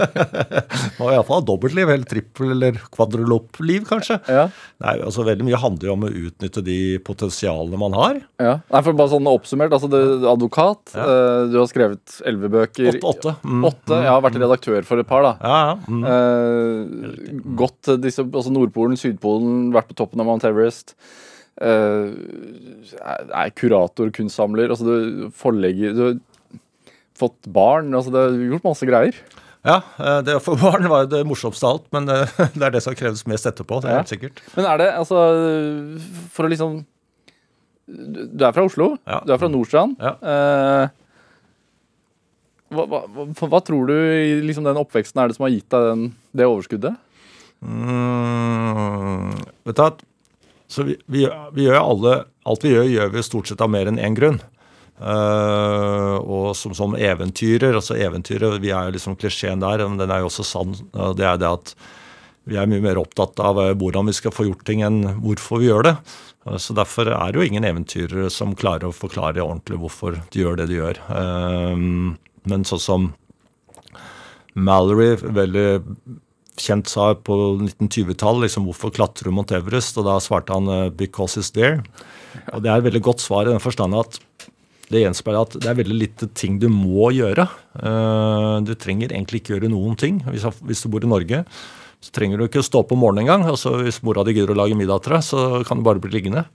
[1.01, 4.21] Må iallfall ha dobbeltliv, eller trippel- eller kvadrolopp-liv, kanskje.
[4.31, 4.47] Ja.
[4.85, 8.21] Nei, altså Veldig mye handler jo om å utnytte de potensialene man har.
[8.43, 11.07] Ja, Nei, for bare sånn oppsummert, altså det, Advokat, ja.
[11.07, 12.93] uh, du har skrevet elleve bøker.
[12.95, 13.11] Åtte.
[13.15, 13.35] åtte.
[13.45, 13.65] Mm.
[13.71, 13.99] åtte.
[14.05, 15.35] Jeg har vært redaktør for et par, da.
[15.41, 15.75] Ja, ja.
[15.91, 16.05] Mm.
[16.11, 20.95] Eh, gått disse, altså Nordpolen, Sydpolen, vært på toppen av Mount Everest.
[21.61, 22.17] Uh,
[22.97, 26.15] er kurator, kunstsamler, altså du forlegger Du har
[27.21, 29.19] fått barn, altså du har gjort masse greier.
[29.67, 32.17] Ja, eh, det å få barn var det morsomste av alt, men det,
[32.57, 33.83] det, er det som kreves mest etterpå.
[33.83, 34.01] det er ja.
[34.01, 34.41] helt sikkert.
[34.55, 35.19] Men er det, altså
[36.33, 36.81] For å liksom
[37.91, 39.21] Du er fra Oslo, ja.
[39.27, 40.01] du er fra Nordstrand.
[40.01, 40.15] Ja.
[40.25, 40.87] Uh,
[42.71, 45.89] hva, hva, hva, tror du i liksom den oppveksten er det som har gitt deg
[45.89, 46.05] den,
[46.39, 46.95] det overskuddet?
[47.61, 49.35] Mm,
[49.67, 50.05] vet du at
[50.71, 53.91] så vi, vi, vi gjør alle, alt vi gjør, gjør vi stort sett av mer
[53.91, 54.39] enn én grunn.
[55.01, 60.13] Uh, og som, som eventyrer, altså eventyret, Vi er jo liksom klisjeen der, men den
[60.13, 60.77] er jo også sann.
[60.93, 61.73] Uh, det er det at
[62.51, 65.63] vi er mye mer opptatt av uh, hvordan vi skal få gjort ting, enn hvorfor
[65.63, 65.95] vi gjør det.
[66.61, 70.61] så Derfor er det jo ingen eventyrere som klarer å forklare ordentlig hvorfor de gjør
[70.61, 71.01] det de gjør.
[72.49, 73.11] men sånn som
[74.55, 75.83] Mallory, veldig
[76.61, 79.99] kjent sa på 1920-tallet liksom, hvorfor klatrer Mount Everest?
[80.01, 81.83] Og da svarte han uh, 'because it's there'.
[82.55, 84.21] Og det er et veldig godt svar i den forstand at
[84.91, 87.47] det gjenspeiler at det er veldig lite ting du må gjøre.
[87.79, 90.19] Uh, du trenger egentlig ikke gjøre noen ting.
[90.27, 91.45] Hvis, du bor i Norge,
[92.03, 93.47] så trenger du ikke stå opp om morgenen engang.
[93.53, 96.11] Altså, hvis mora di gidder å lage middag til deg, så kan du bare bli
[96.17, 96.47] liggende.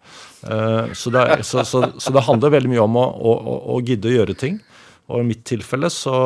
[0.43, 3.59] Uh, så, det er, så, så, så, det handler veldig mye om å, å, å,
[3.77, 4.59] å gidde å gjøre ting.
[5.07, 6.17] Og i mitt tilfelle så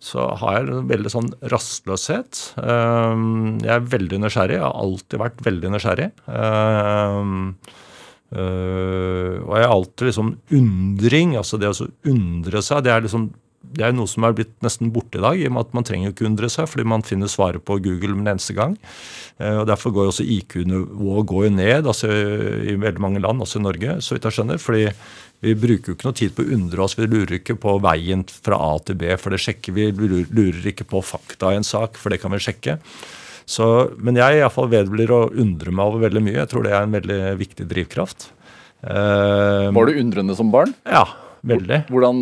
[0.00, 2.40] så har jeg en veldig sånn rastløshet.
[2.64, 4.56] Ehm, jeg er veldig nysgjerrig.
[4.56, 6.08] Jeg har alltid vært veldig nysgjerrig.
[6.40, 7.36] Ehm,
[8.32, 11.36] øh, og jeg har alltid liksom undring.
[11.36, 13.28] Altså det å undre seg, det er liksom
[13.60, 15.84] det er noe som er blitt nesten borte i dag, i og med at man
[15.86, 18.76] trenger ikke undre seg, fordi man finner svaret på Google med en eneste gang.
[19.38, 23.66] Eh, og Derfor går jo også IQ-nivået ned altså i veldig mange land, også i
[23.68, 24.58] Norge, så vidt jeg skjønner.
[24.58, 24.88] fordi
[25.40, 26.96] vi bruker jo ikke noe tid på å undre oss.
[26.98, 29.86] Vi lurer ikke på veien fra A til B, for det sjekker vi.
[29.96, 32.76] Vi lurer ikke på fakta i en sak, for det kan vi sjekke.
[33.50, 33.64] Så,
[33.98, 36.36] men jeg iallfall vedblir å undre meg over veldig mye.
[36.42, 38.28] Jeg tror det er en veldig viktig drivkraft.
[38.84, 40.70] Uh, Var du undrende som barn?
[40.88, 41.06] Ja,
[41.46, 41.82] veldig.
[41.92, 42.20] Hvordan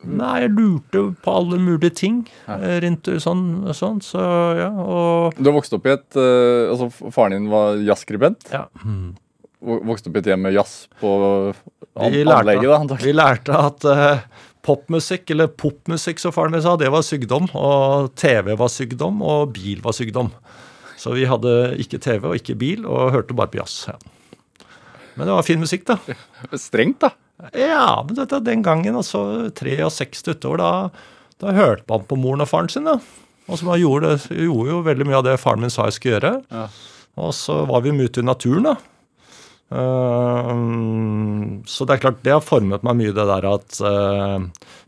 [0.00, 3.42] Nei, jeg lurte på alle mulige ting eh, rundt sånn,
[3.76, 4.22] sånn, så
[4.56, 8.46] ja, og Du har vokst opp i et uh, Altså, Faren din var jazzskribent.
[8.48, 8.62] ja.
[8.80, 9.18] Vok-
[9.60, 11.08] Vokste opp i et hjem med jazz på
[12.00, 12.68] an Vi lærte, anlegget.
[12.70, 13.06] da, antakelig.
[13.10, 14.22] vi lærte at eh,
[14.64, 17.48] popmusikk, eller popmusikk som faren min sa, det var sykdom.
[17.56, 20.30] Og TV var sykdom, og bil var sykdom.
[21.00, 23.84] Så vi hadde ikke TV og ikke bil, og hørte bare på jazz.
[23.88, 23.96] Ja.
[25.16, 25.98] Men det var fin musikk, da.
[26.68, 27.12] Strengt, da.
[27.56, 30.70] Ja, men dette, den gangen, altså 63 utover, da,
[31.40, 32.88] da hørte man på moren og faren sin.
[32.88, 32.98] da.
[33.50, 36.18] Og så gjorde, det, gjorde jo veldig mye av det faren min sa jeg skulle
[36.18, 36.32] gjøre.
[36.52, 36.66] Ja.
[37.20, 38.76] Og så var vi mye ute i naturen, da.
[39.70, 40.52] Eh,
[41.70, 44.38] så det er klart, det har formet meg mye, det der at eh,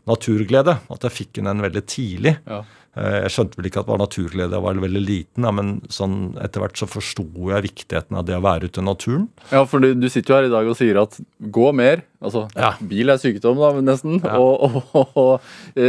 [0.09, 0.77] naturglede.
[0.93, 2.35] At jeg fikk den veldig tidlig.
[2.49, 2.61] Ja.
[2.93, 6.17] Eh, jeg skjønte vel ikke at det var naturglede jeg var veldig liten, men sånn,
[6.43, 9.27] etter hvert så forsto jeg viktigheten av det å være ute i naturen.
[9.49, 11.17] Ja, for du, du sitter jo her i dag og sier at
[11.59, 12.03] gå mer.
[12.23, 12.75] Altså, Ja.
[12.79, 14.19] bil er sykdom, da, nesten.
[14.37, 15.79] Og, og, og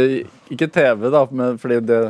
[0.51, 2.01] ikke TV, da, men, fordi det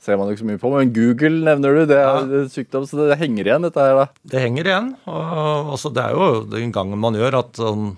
[0.00, 0.70] ser man jo ikke så mye på.
[0.76, 2.44] Men Google nevner du, det er Ja.
[2.52, 4.06] sykdom, så det henger igjen, dette her, da.
[4.24, 4.94] Det henger igjen.
[5.10, 7.92] og altså, Det er jo den gangen man gjør at um,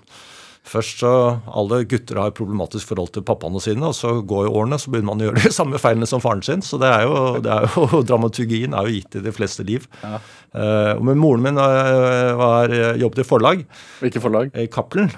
[0.71, 4.77] Først så Alle gutter har problematisk forhold til pappaene sine, og så går jo årene,
[4.79, 6.61] så begynner man å gjøre de samme feilene som faren sin.
[6.63, 9.89] Så det er jo, det er jo Dramaturgien er jo gitt i de fleste liv.
[10.05, 10.21] Ja.
[10.55, 13.65] Eh, men moren min uh, var, jobbet i forlag,
[14.05, 14.53] Hvilket forlag.
[14.55, 15.11] i Cappelen.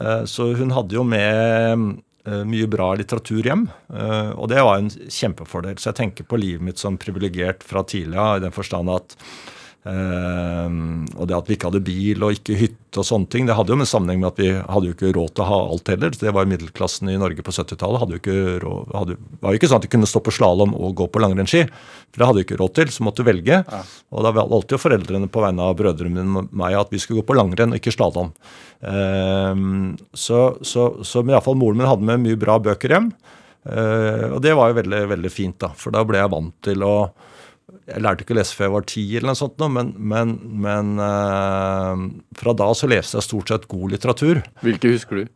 [0.00, 1.22] Uh, så hun hadde jo med
[1.70, 1.86] eh,
[2.26, 5.78] mye bra litteratur hjem, eh, og det var en kjempefordel.
[5.78, 9.14] Så jeg tenker på livet mitt som privilegert fra tidlig av, i den forstand at
[9.14, 9.55] eh,
[9.86, 13.70] og det at vi ikke hadde bil og ikke hytte og sånne ting, det hadde
[13.70, 16.16] jo med sammenheng med at vi hadde jo ikke råd til å ha alt heller.
[16.18, 18.00] Det var middelklassen i Norge på 70-tallet.
[18.02, 20.34] hadde jo ikke råd, hadde, Det var jo ikke sånn at de kunne stå på
[20.34, 21.62] slalåm og gå på langrennsski.
[22.10, 23.60] For det hadde de ikke råd til, så måtte du velge.
[24.10, 27.22] Og da valgte jo foreldrene på vegne av brødrene mine og meg at vi skulle
[27.22, 28.32] gå på langrenn og ikke slalåm.
[28.80, 32.96] Ehm, så, så, så men i alle fall moren min hadde med mye bra bøker
[32.96, 33.12] hjem.
[33.66, 36.86] Eh, og det var jo veldig, veldig fint, da, for da ble jeg vant til
[36.86, 36.96] å
[37.86, 40.32] Jeg lærte ikke å lese før jeg var ti, eller noe sånt, men, men,
[40.64, 42.00] men eh,
[42.40, 44.40] fra da så leste jeg stort sett god litteratur.
[44.66, 45.28] Hvilke husker du?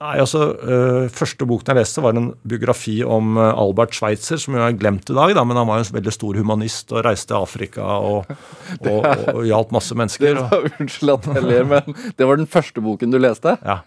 [0.00, 4.58] Nei, altså, øh, Første boken jeg leste, var en biografi om øh, Albert Schweitzer, som
[4.58, 7.04] jo er glemt i dag, da, men han var jo en veldig stor humanist og
[7.08, 8.28] reiste til Afrika og,
[8.84, 10.42] og, og, og hjalp masse mennesker.
[10.52, 13.56] Var, unnskyld at jeg ler, men det var den første boken du leste?
[13.64, 13.80] ja.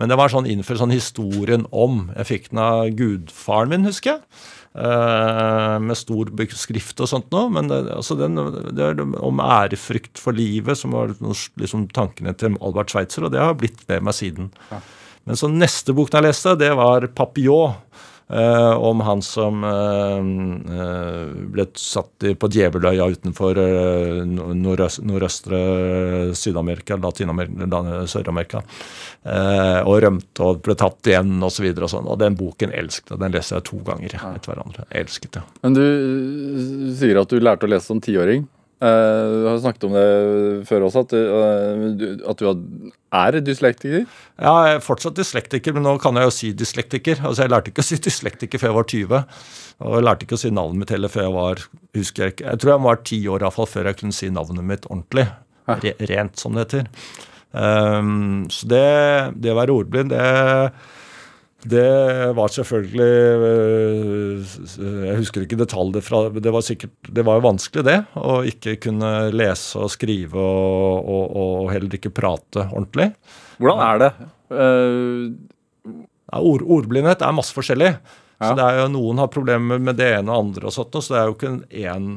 [0.00, 2.06] Men det var sånn innenfor sånn historien om.
[2.16, 4.22] Jeg fikk den av gudfaren min, husker jeg.
[4.74, 7.50] Eh, med stor skrift og sånt noe.
[7.52, 8.38] Men det, altså den,
[8.72, 13.42] det er om ærefrykt for livet, som var liksom tankene til Albert Schweitzer, og det
[13.42, 14.50] har blitt med meg siden.
[15.28, 17.78] Men så neste boken jeg leste, det var 'Papillon'.
[18.32, 20.20] Eh, om han som eh,
[20.78, 23.60] eh, ble satt på djeveløya utenfor
[24.28, 25.60] nordøst, nordøstre
[26.38, 26.98] Syd-Amerika,
[28.08, 28.62] Sør-Amerika.
[29.86, 31.46] og rømte og ble tatt igjen osv.
[31.46, 32.08] Og, så videre og sånn.
[32.08, 33.20] Og den boken elsket jeg.
[33.22, 34.88] Den leste jeg to ganger etter hverandre.
[35.02, 35.44] Elsket det.
[35.62, 35.84] Men du
[36.98, 38.48] sier at du lærte å lese som tiåring.
[38.82, 40.06] Eh, du har snakket om det
[40.66, 42.48] før også, at du, øh, du- at du
[43.12, 44.06] er dyslektiker.
[44.40, 47.20] Ja, jeg er fortsatt dyslektiker, men nå kan jeg jo si dyslektiker.
[47.22, 49.24] Altså, Jeg lærte ikke å si dyslektiker før jeg var 20.
[49.82, 51.62] Og jeg lærte ikke å si navnet mitt heller før jeg var
[51.94, 54.12] husker jeg ikke, jeg tror jeg var ti år i hvert fall før jeg kunne
[54.18, 55.28] si navnet mitt ordentlig.
[55.68, 56.86] Re, rent, som det heter.
[57.54, 60.72] Um, så det, det å være ordblind, det
[61.62, 63.10] det var selvfølgelig
[63.48, 64.54] øh,
[65.06, 67.98] Jeg husker ikke detaljer fra Det var sikkert, det var jo vanskelig, det.
[68.18, 73.12] Å ikke kunne lese og skrive og, og, og heller ikke prate ordentlig.
[73.62, 74.12] Hvordan er det?
[74.50, 75.32] Uh...
[76.32, 77.92] Ja, ord, ordblindhet er masse forskjellig.
[78.42, 81.14] Så det er jo, Noen har problemer med det ene og andre, og sånt, så
[81.14, 81.50] det er jo ikke
[81.92, 82.08] en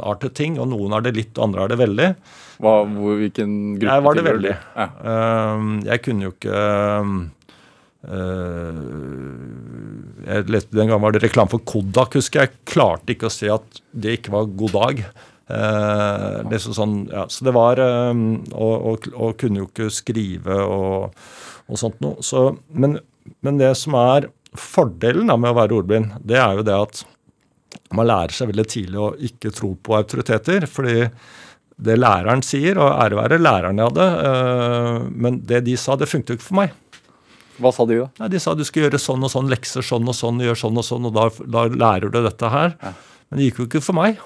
[0.00, 0.58] en ting.
[0.60, 2.08] og Noen har det litt, og andre har det veldig.
[2.60, 4.54] hva, hvor, hvilken gruppe Jeg var det veldig.
[4.76, 4.86] Ja.
[5.12, 6.62] Ehm, jeg kunne jo ikke
[10.30, 12.56] jeg leste, Den gangen var det reklame for Kodak, husker jeg.
[12.68, 15.02] Klarte ikke å se at det ikke var god dag.
[15.50, 20.60] Eh, liksom sånn, ja, så det var ehm, og, og, og kunne jo ikke skrive
[20.62, 21.16] og,
[21.66, 22.22] og sånt noe.
[22.24, 22.38] Så,
[22.70, 22.98] men,
[23.44, 27.02] men det som er fordelen da, med å være ordblind, det er jo det at
[27.96, 30.66] man lærer seg veldig tidlig å ikke tro på autoriteter.
[30.70, 31.10] fordi
[31.80, 34.06] det læreren sier, og ære være læreren jeg hadde,
[35.16, 36.74] men det de sa, det funket jo ikke for meg.
[37.60, 38.08] Hva sa de da?
[38.22, 40.80] Nei, De sa du skal gjøre sånn og sånn, lekser sånn og sånn, gjør sånn
[40.80, 42.76] og sånn, og da, da lærer du dette her.
[42.80, 44.20] Men det gikk jo ikke for meg.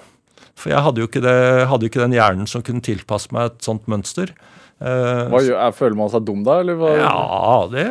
[0.55, 3.65] For jeg hadde jo ikke, det, hadde ikke den hjernen som kunne tilpasse meg et
[3.67, 4.31] sånt mønster.
[4.79, 6.93] Eh, Hva er, føler man seg dum da, eller hva?
[6.99, 7.85] ja, det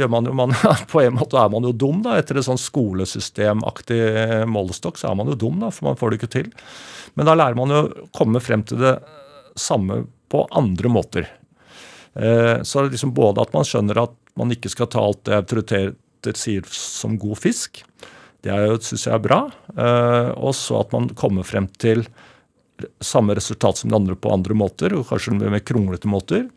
[0.00, 0.34] gjør man jo.
[0.36, 0.52] Man,
[0.92, 2.18] på en måte er man jo dum, da.
[2.20, 4.00] Etter et sånn skolesystemaktig
[4.50, 6.50] målestokk, så er man jo dum, da, for man får det ikke til.
[7.16, 8.96] Men da lærer man jo å komme frem til det
[9.60, 10.02] samme
[10.32, 11.28] på andre måter.
[12.14, 16.38] Eh, så liksom både at man skjønner at man ikke skal ta alt det autoriteter
[16.38, 17.82] sier som god fisk.
[18.42, 19.40] Det syns jeg er bra.
[20.34, 22.04] Og så at man kommer frem til
[23.02, 26.48] samme resultat som de andre på andre måter, og kanskje med kronglete måter.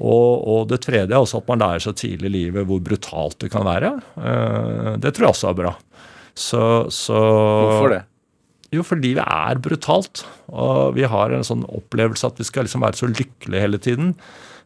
[0.00, 3.40] Og, og, det tredje er også at man lærer seg tidlig i livet hvor brutalt
[3.42, 3.92] det kan være.
[4.16, 5.74] Uh, det tror jeg også er bra.
[6.30, 6.62] Så,
[6.94, 8.04] så, Hvorfor det?
[8.70, 10.22] Jo, fordi livet er brutalt.
[10.48, 14.14] Og vi har en sånn opplevelse at vi skal liksom være så lykkelige hele tiden.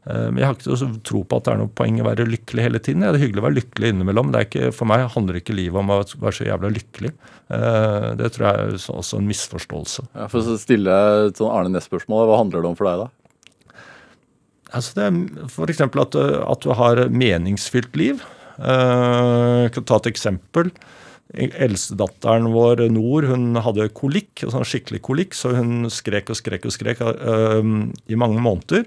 [0.05, 2.67] Uh, men jeg har ikke tro på at det er noe poeng å være lykkelig
[2.67, 3.05] hele tiden.
[3.05, 4.33] Det er hyggelig å være lykkelig innimellom.
[4.35, 7.13] Det er ikke, for meg handler ikke livet om å være så jævla lykkelig.
[7.49, 10.07] Uh, det tror jeg er også en misforståelse.
[10.13, 13.11] Ja, for å stille et sånn Arne Næss-spørsmål, hva handler det om for deg da?
[14.75, 15.85] Altså det er F.eks.
[15.87, 18.25] At, at du har meningsfylt liv.
[18.59, 20.73] Jeg kan ta et eksempel.
[21.35, 26.75] Eldstedatteren vår Nord hun hadde kolikk, sånn skikkelig kolikk, så hun skrek og skrek og
[26.75, 28.85] skrek i mange måneder.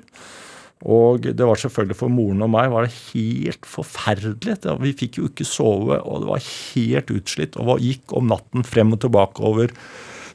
[0.85, 4.59] Og det var selvfølgelig for moren og meg var det helt forferdelig.
[4.83, 7.57] Vi fikk jo ikke sove, og det var helt utslitt.
[7.57, 9.73] Og gikk om natten frem og tilbake over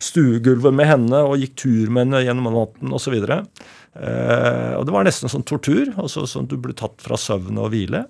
[0.02, 3.14] stuegulvet med henne og gikk tur med henne gjennom natten osv.
[3.22, 5.92] Eh, og det var nesten sånn tortur.
[5.94, 8.06] altså sånn Du ble tatt fra søvn og hvile.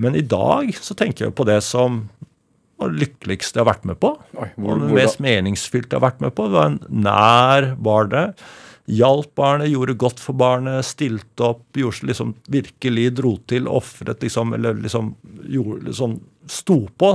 [0.00, 2.06] Men i dag så tenker jeg på det som
[2.80, 4.14] var det lykkeligste jeg har vært med på.
[4.40, 6.48] Oi, hvor, og det mest meningsfylte jeg har vært med på.
[6.48, 8.44] Det var en nær barnet.
[8.90, 14.54] Hjalp barnet, gjorde godt for barnet, stilte opp, gjorde liksom virkelig dro til, ofret liksom
[14.56, 15.12] Eller liksom,
[15.46, 16.16] gjorde, liksom
[16.50, 17.12] sto på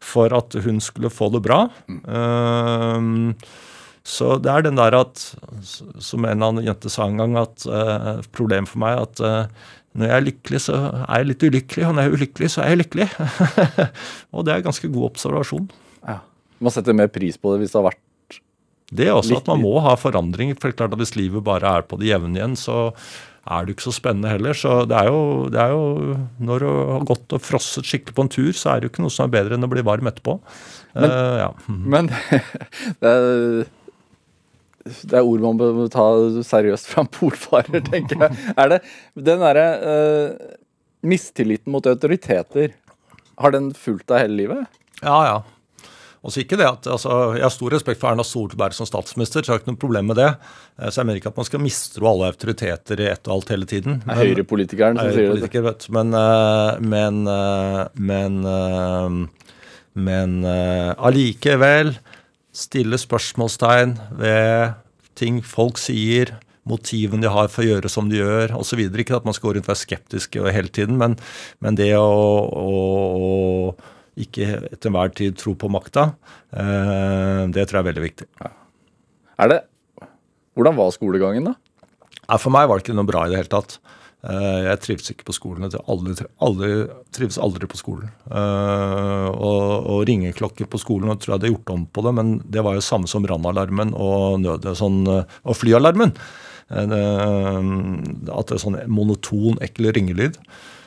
[0.00, 1.66] for at hun skulle få det bra.
[1.90, 2.00] Mm.
[2.08, 3.66] Uh,
[4.06, 5.20] så det er den der at,
[6.00, 9.68] som en annen jente sa en gang, at uh, problemet for meg er at uh,
[9.98, 12.62] når jeg er lykkelig, så er jeg litt ulykkelig, og når jeg er ulykkelig, så
[12.62, 13.08] er jeg lykkelig.
[14.34, 15.66] og det er ganske god observasjon.
[16.06, 16.20] Ja.
[16.62, 18.02] Man setter mer pris på det hvis det har vært
[18.90, 20.52] Det er også at man må ha forandring.
[20.58, 22.90] For klart at hvis livet bare er på det jevne igjen, så
[23.50, 24.56] er det ikke så spennende heller.
[24.56, 26.16] Så det er, jo, det er jo
[26.50, 29.04] Når du har gått og frosset skikkelig på en tur, så er det jo ikke
[29.06, 30.38] noe som er bedre enn å bli varm etterpå.
[30.94, 31.50] Men, uh, ja.
[31.68, 32.10] men
[33.02, 33.68] det er
[34.80, 36.04] det er ord man bør ta
[36.46, 38.36] seriøst fra en polfarer, tenker jeg.
[38.56, 38.78] Er det
[39.28, 40.54] den derre uh,
[41.04, 42.72] mistilliten mot autoriteter,
[43.40, 44.80] har den fulgt deg hele livet?
[45.00, 45.36] Ja, ja.
[46.20, 49.50] Også ikke det at, altså, Jeg har stor respekt for Erna Solberg som statsminister, så
[49.50, 50.28] jeg har ikke noe problem med det.
[50.76, 53.54] Eh, så jeg mener ikke at man skal mistro alle autoriteter i ett og alt
[53.54, 54.00] hele tiden.
[54.04, 55.64] Men, er Høyrepolitikeren som sier det.
[55.64, 56.12] Vet, men,
[56.92, 57.22] men,
[58.10, 58.36] men,
[60.08, 61.94] men allikevel
[62.56, 64.76] stille spørsmålstegn ved
[65.18, 66.34] ting folk sier,
[66.68, 68.82] motivene de har for å gjøre som de gjør osv.
[68.84, 71.16] Ikke at man skal gå rundt og være skeptisk hele tiden, men,
[71.64, 72.76] men det å, å,
[73.72, 76.10] å ikke til enhver tid tro på makta,
[76.52, 78.28] eh, det tror jeg er veldig viktig.
[79.40, 79.60] Er det,
[80.58, 81.54] Hvordan var skolegangen, da?
[82.38, 83.78] For meg var det ikke noe bra i det hele tatt.
[84.20, 85.70] Eh, jeg trives ikke på skolen.
[85.80, 86.72] Aldri,
[87.14, 88.10] trives aldri på skolen.
[88.28, 88.42] Å
[89.30, 92.64] og, og ringeklokker på skolen, og tror jeg hadde gjort om på det, men det
[92.66, 96.12] var jo samme som brannalarmen og, sånn, og flyalarmen.
[96.70, 100.36] At det er sånn monoton, ekkel ringelyd.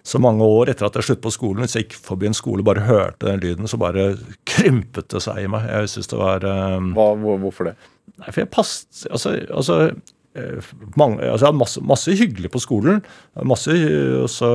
[0.04, 2.66] Så mange år etter at jeg sluttet på skolen, hvis jeg gikk forbi en skole
[2.68, 4.10] bare hørte den lyden, så bare
[4.50, 5.70] krympet det seg i meg.
[5.72, 7.14] Jeg synes det var um, Hva,
[7.46, 7.78] Hvorfor det?
[8.20, 9.78] Nei, for jeg passet, altså, altså
[10.34, 13.04] Eh, mange, altså jeg hadde masse, masse, hyggelig på skolen.
[13.46, 13.74] Masse,
[14.34, 14.50] så,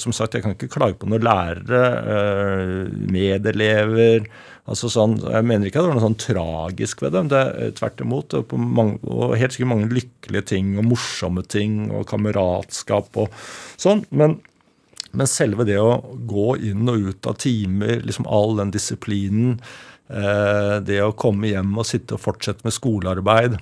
[0.00, 1.82] som sagt, jeg kan ikke klage på noen lærere,
[2.14, 4.26] eh, medelever
[4.70, 7.28] altså sånn, Jeg mener ikke at det var noe sånn tragisk ved dem.
[7.32, 8.36] det er Tvert imot.
[8.56, 13.32] Mange, og helt sikkert mange lykkelige ting og morsomme ting og kameratskap og
[13.76, 14.04] sånn.
[14.10, 14.38] Men,
[15.12, 19.58] men selve det å gå inn og ut av timer, liksom all den disiplinen,
[20.08, 23.60] eh, det å komme hjem og sitte og fortsette med skolearbeid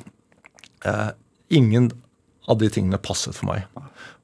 [0.84, 1.08] Eh,
[1.48, 1.90] ingen
[2.46, 3.66] av de tingene passet for meg.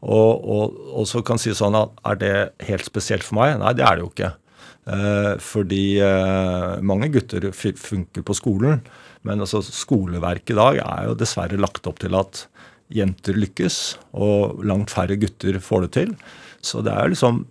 [0.03, 2.35] Og, og, og, så kan si sånn at er det
[2.67, 3.57] helt spesielt for meg?
[3.63, 4.33] Nei, det er det jo ikke.
[4.89, 8.81] Eh, fordi eh, mange gutter funker på skolen,
[9.27, 12.47] men altså skoleverket i dag er jo dessverre lagt opp til at
[12.95, 16.15] jenter lykkes, og langt færre gutter får det til.
[16.65, 17.47] Så det er liksom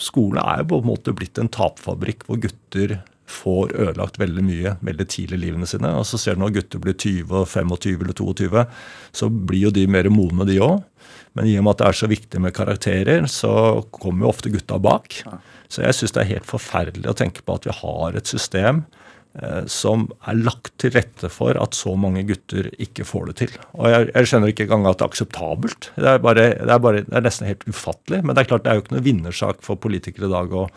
[0.00, 2.94] Skolen er jo på en måte blitt en tapfabrikk hvor gutter
[3.28, 5.92] får ødelagt veldig mye veldig tidlig i livene sine.
[5.98, 8.64] Og så ser du når gutter blir 20, 25 eller 22,
[9.12, 10.80] så blir jo de mer modne, de òg.
[11.38, 13.52] Men i og med at det er så viktig med karakterer, så
[13.94, 15.22] kommer jo ofte gutta bak.
[15.72, 18.82] Så jeg syns det er helt forferdelig å tenke på at vi har et system
[19.40, 23.56] eh, som er lagt til rette for at så mange gutter ikke får det til.
[23.78, 25.92] Og jeg, jeg skjønner ikke engang at det er akseptabelt.
[25.96, 28.20] Det er, bare, det, er bare, det er nesten helt ufattelig.
[28.20, 30.68] Men det er klart det er jo ikke noe vinnersak for politikere i dag å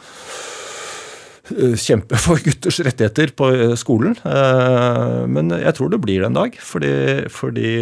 [1.79, 4.15] kjempe for gutters rettigheter på eh, skolen.
[4.25, 6.57] Eh, men jeg tror det blir det en dag.
[6.57, 6.93] Fordi,
[7.31, 7.73] fordi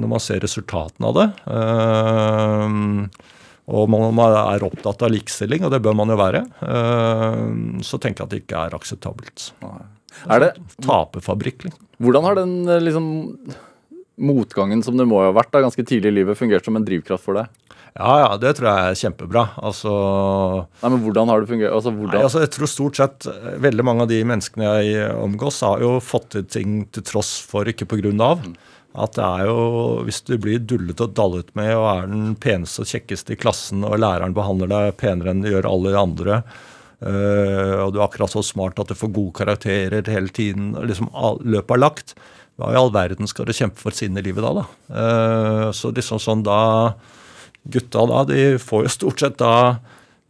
[0.00, 1.28] når man ser resultatene av det
[3.66, 6.44] og man er opptatt av likestilling, og det bør man jo være,
[7.82, 9.46] så tenker jeg at det ikke er akseptabelt.
[10.30, 10.50] Er det
[10.86, 11.82] Taperfabrikk, liksom.
[11.98, 12.54] Hvordan har den
[12.86, 13.08] liksom
[14.22, 17.26] motgangen som det må ha vært da, ganske tidlig i livet, fungert som en drivkraft
[17.26, 17.50] for deg?
[17.96, 19.42] Ja, ja, det tror jeg er kjempebra.
[19.64, 19.90] Altså
[20.82, 21.72] Nei, men Hvordan har det fungert?
[21.72, 21.92] Altså.
[21.96, 23.28] Nei, altså, jeg tror stort sett
[23.64, 27.68] veldig mange av de menneskene jeg omgås, har jo fått til ting til tross for,
[27.68, 28.44] ikke på grunn av.
[28.96, 29.58] At det er jo,
[30.06, 33.84] Hvis du blir dullet og dallet med og er den peneste og kjekkeste i klassen,
[33.84, 36.38] og læreren behandler deg penere enn de gjør alle de andre,
[37.00, 40.88] øh, og du er akkurat så smart at du får gode karakterer hele tiden, og
[40.88, 41.12] liksom
[41.44, 42.16] løpet er lagt,
[42.56, 44.62] hva i all verden skal du kjempe for sinne i livet da?
[44.62, 44.64] da?
[44.88, 46.60] Uh, så liksom sånn da
[47.72, 49.56] Gutta da, de får jo stort sett da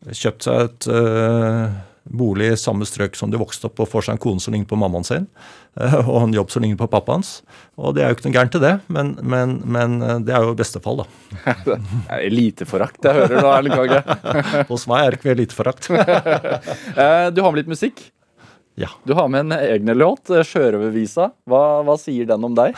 [0.07, 1.75] kjøpt seg et uh,
[2.07, 4.69] bolig i samme strøk som de vokste opp, og får seg en kone som ligner
[4.71, 5.27] på mammaen sin,
[5.81, 7.41] uh, og en jobb som ligner på pappaens.
[7.81, 10.55] Og det er jo ikke noe gærent til det, men, men, men det er jo
[10.55, 11.77] i beste fall, da.
[12.29, 14.03] Eliteforakt jeg hører nå, Erling Kage.
[14.71, 15.91] Hos meg er det ikke eliteforakt.
[17.35, 18.07] du har med litt musikk?
[18.77, 18.91] Ja.
[19.09, 21.31] Du har med en egen låt, 'Sjørøvervisa'.
[21.49, 22.77] Hva, hva, sier den om deg?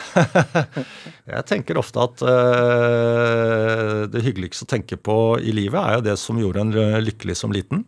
[1.33, 6.15] jeg tenker ofte at uh, det hyggeligste å tenke på i livet er jo det
[6.21, 7.83] som gjorde en lykkelig som liten.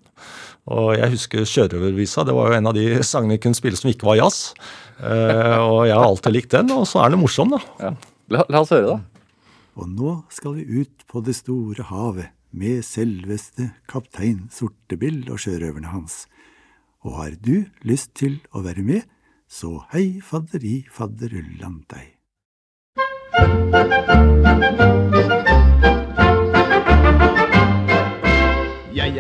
[0.67, 2.27] Og jeg husker 'Sjørøvervisa'.
[2.27, 4.51] Det var jo en av de sangene jeg kunne spille som ikke var jazz.
[4.99, 7.63] Uh, og jeg har alltid likt den, og så er den morsom, da.
[7.79, 7.95] Ja.
[8.31, 9.23] La, la oss høre, da.
[9.79, 15.93] Og nå skal vi ut på det store havet med selveste kaptein Sortebill og sjørøverne
[15.93, 16.25] hans.
[17.01, 19.01] Og har du lyst til å være med,
[19.49, 22.17] så hei fadderi fadderullan deg.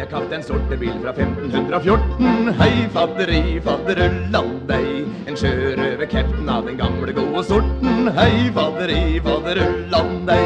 [0.01, 2.47] Jeg kaptein Sortebil fra 1514.
[2.57, 5.03] Hei fadderi fadderullandei.
[5.29, 8.09] En sjørøverkaptein av den gamle gode sorten.
[8.15, 10.39] Hei fadderi fadderullandei.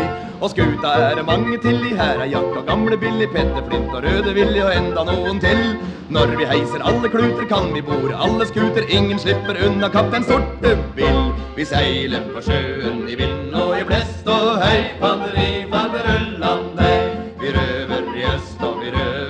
[0.44, 3.96] Og skuta er det mange til i her er Jack og gamle Billy, Petter Flint
[3.96, 5.64] og Røde Willy og enda noen til.
[6.12, 8.84] Når vi heiser alle kluter, kan vi bore alle skuter.
[8.92, 11.22] Ingen slipper unna kaptein Sortebil.
[11.56, 16.98] Vi seiler på sjøen i vind og i blest, og hei, fadderi, fadderullandei.
[17.40, 19.25] Vi røver i øst, og vi røver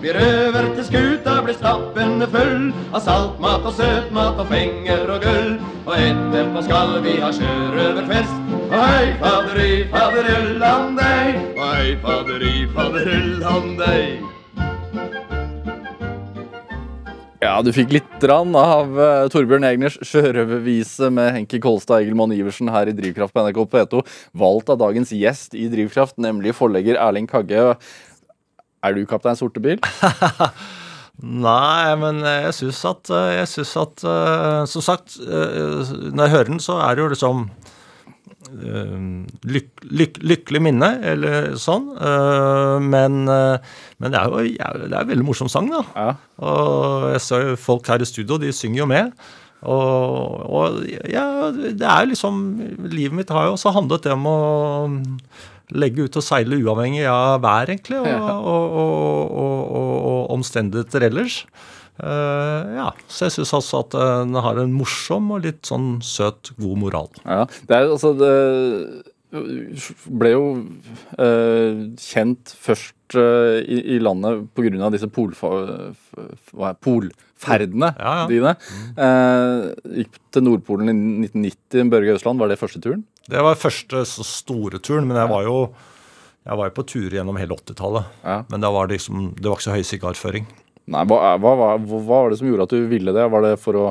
[0.00, 5.50] Vi røver til skuta blir stappende full av saltmat og søtmat og penger og gull.
[5.84, 8.40] Og etterpå skal vi ha sjørøverfest.
[8.70, 11.44] Og hei, fadderi, fadderullan deg.
[11.52, 14.26] Og hei, fadderi, fadderullan deg.
[17.44, 22.36] Ja, du fikk litt rann av uh, Torbjørn Egners sjørøvervise med Henki Kolstad og Egil
[22.40, 24.02] Iversen her i Drivkraft på NRK P2.
[24.32, 27.74] Valgt av dagens gjest i Drivkraft, nemlig forlegger Erling Kagge.
[28.82, 29.80] Er du kaptein Sortebil?
[31.20, 34.04] Nei, men jeg syns at Jeg synes at
[34.72, 37.50] Som sagt, når jeg hører den, så er det jo liksom
[38.50, 41.84] lyk, lyk, lykkelig minne, eller sånn.
[42.82, 45.84] Men, men det er jo det er en veldig morsom sang, da.
[45.94, 46.14] Ja.
[46.48, 49.12] Og jeg ser jo folk her i studio, de synger jo med.
[49.60, 52.36] Og, og ja, det er jo liksom
[52.88, 54.38] Livet mitt har jo også handlet det om å
[55.72, 61.42] legge ut og seile uavhengig av vær, egentlig, og, og, og, og omstendigheter ellers.
[62.00, 66.54] Uh, ja, Så jeg syns altså at den har en morsom og litt sånn søt,
[66.56, 67.10] god moral.
[67.26, 68.32] Ja, det er altså det
[69.30, 70.46] ble jo
[71.20, 74.90] uh, kjent først uh, i, i, landet pga.
[74.94, 75.94] disse polferdene
[76.84, 78.26] polferdene ja, ja.
[78.30, 78.54] dine.
[78.98, 79.70] Uh,
[80.02, 80.96] gikk til Nordpolen i
[81.30, 82.42] 1990, Børge Østland.
[82.42, 83.06] Var det første turen?
[83.30, 85.56] Det var første så store turen, men jeg var jo
[86.40, 88.20] jeg var på tur gjennom hele 80-tallet.
[88.24, 88.38] Ja.
[88.48, 90.46] Men var det, liksom, det var ikke så høy sigarføring.
[90.90, 93.26] Nei, hva, hva, hva, hva, var det som gjorde at du ville det?
[93.30, 93.90] Var det for å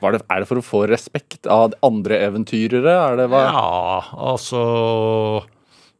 [0.00, 2.90] det, er det for å få respekt av andre eventyrere?
[2.90, 3.26] Er det?
[3.30, 4.60] Ja, altså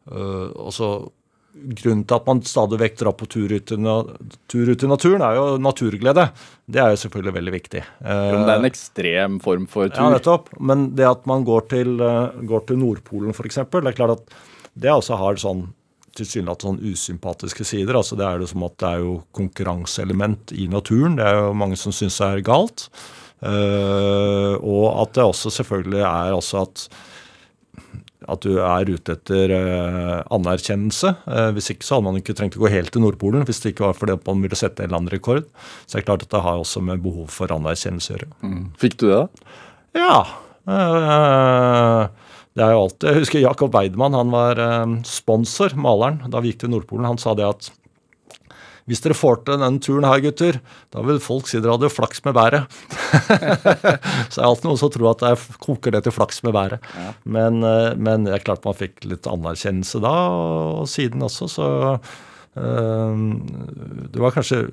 [0.09, 0.91] øh, Altså
[1.61, 3.73] Grunnen til at man stadig vekk drar på tur ut,
[4.51, 6.29] tur ut i naturen, er jo naturglede.
[6.71, 7.83] Det er jo selvfølgelig veldig viktig.
[8.05, 10.03] Men det er en ekstrem form for tur.
[10.03, 10.49] Ja, nettopp.
[10.61, 12.01] Men det at man går til,
[12.49, 14.41] går til Nordpolen, f.eks., det er klart at
[14.81, 15.69] det også har sånn
[16.19, 17.97] tilsynelatende sånn usympatiske sider.
[17.97, 21.17] altså Det er det som at det er jo konkurranseelement i naturen.
[21.19, 22.89] Det er jo mange som syns det er galt.
[23.41, 26.89] Uh, og at det også selvfølgelig er altså at
[28.29, 31.15] at du er ute etter uh, anerkjennelse.
[31.25, 33.73] Uh, hvis ikke så hadde man ikke trengt å gå helt til Nordpolen hvis det
[33.73, 35.49] ikke var fordi man ville sette en eller annen rekord.
[35.87, 38.31] Så det er klart at det har også med behov for anerkjennelse å gjøre.
[38.45, 38.63] Mm.
[38.81, 39.21] Fikk du det?
[39.21, 39.59] da?
[40.05, 40.21] Ja.
[40.71, 44.59] Uh, det er jo alltid, Jeg husker Jakob Weidmann, han var
[45.07, 47.07] sponsor, maleren, da vi gikk til Nordpolen.
[47.07, 47.71] Han sa det at
[48.89, 50.61] hvis dere får til denne turen her, gutter,
[50.95, 52.81] da vil folk si dere hadde flaks med været.
[54.31, 56.57] så det er alltid noen som tror at det er, koker det til flaks med
[56.57, 56.89] været.
[56.97, 57.13] Ja.
[57.37, 61.69] Men, eh, men det er klart man fikk litt anerkjennelse da, og siden også, så
[62.59, 63.23] øh,
[64.11, 64.65] det var kanskje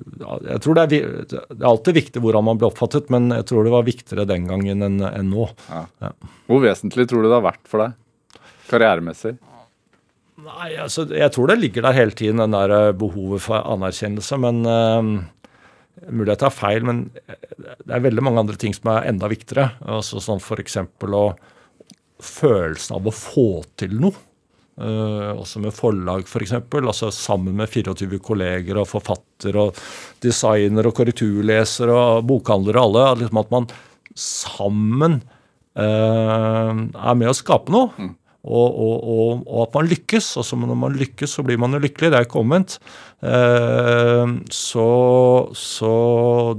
[0.48, 0.90] Jeg tror det er,
[1.30, 4.50] det er, alltid viktig hvordan man blir oppfattet, men jeg tror det var viktigere den
[4.50, 5.46] gangen enn, enn nå.
[5.70, 5.86] Ja.
[6.08, 6.12] Ja.
[6.48, 7.96] Hvor vesentlig tror du det har vært for deg
[8.68, 9.36] karrieremessig?
[10.48, 14.38] Nei, altså, Jeg tror det ligger der hele tiden, den der eh, behovet for anerkjennelse.
[14.40, 15.26] Men uh,
[16.08, 19.72] Mulig jeg tar feil, men det er veldig mange andre ting som er enda viktigere.
[19.82, 20.78] Altså sånn F.eks.
[22.22, 23.48] følelsen av å få
[23.80, 24.24] til noe.
[24.78, 26.54] Uh, også med forlag, f.eks.
[26.70, 29.80] For altså sammen med 24 kolleger og forfatter og
[30.22, 33.24] designer og korrekturleser og bokhandlere og alle.
[33.24, 33.68] Liksom at man
[34.18, 35.18] sammen
[35.74, 37.90] uh, er med å skape noe.
[37.98, 38.14] Mm.
[38.48, 40.30] Og, og, og, at man lykkes.
[40.40, 42.10] Altså når man lykkes, så blir man jo lykkelig.
[42.12, 42.78] Det er ikke omvendt.
[43.20, 44.88] Eh, så,
[45.58, 45.92] så,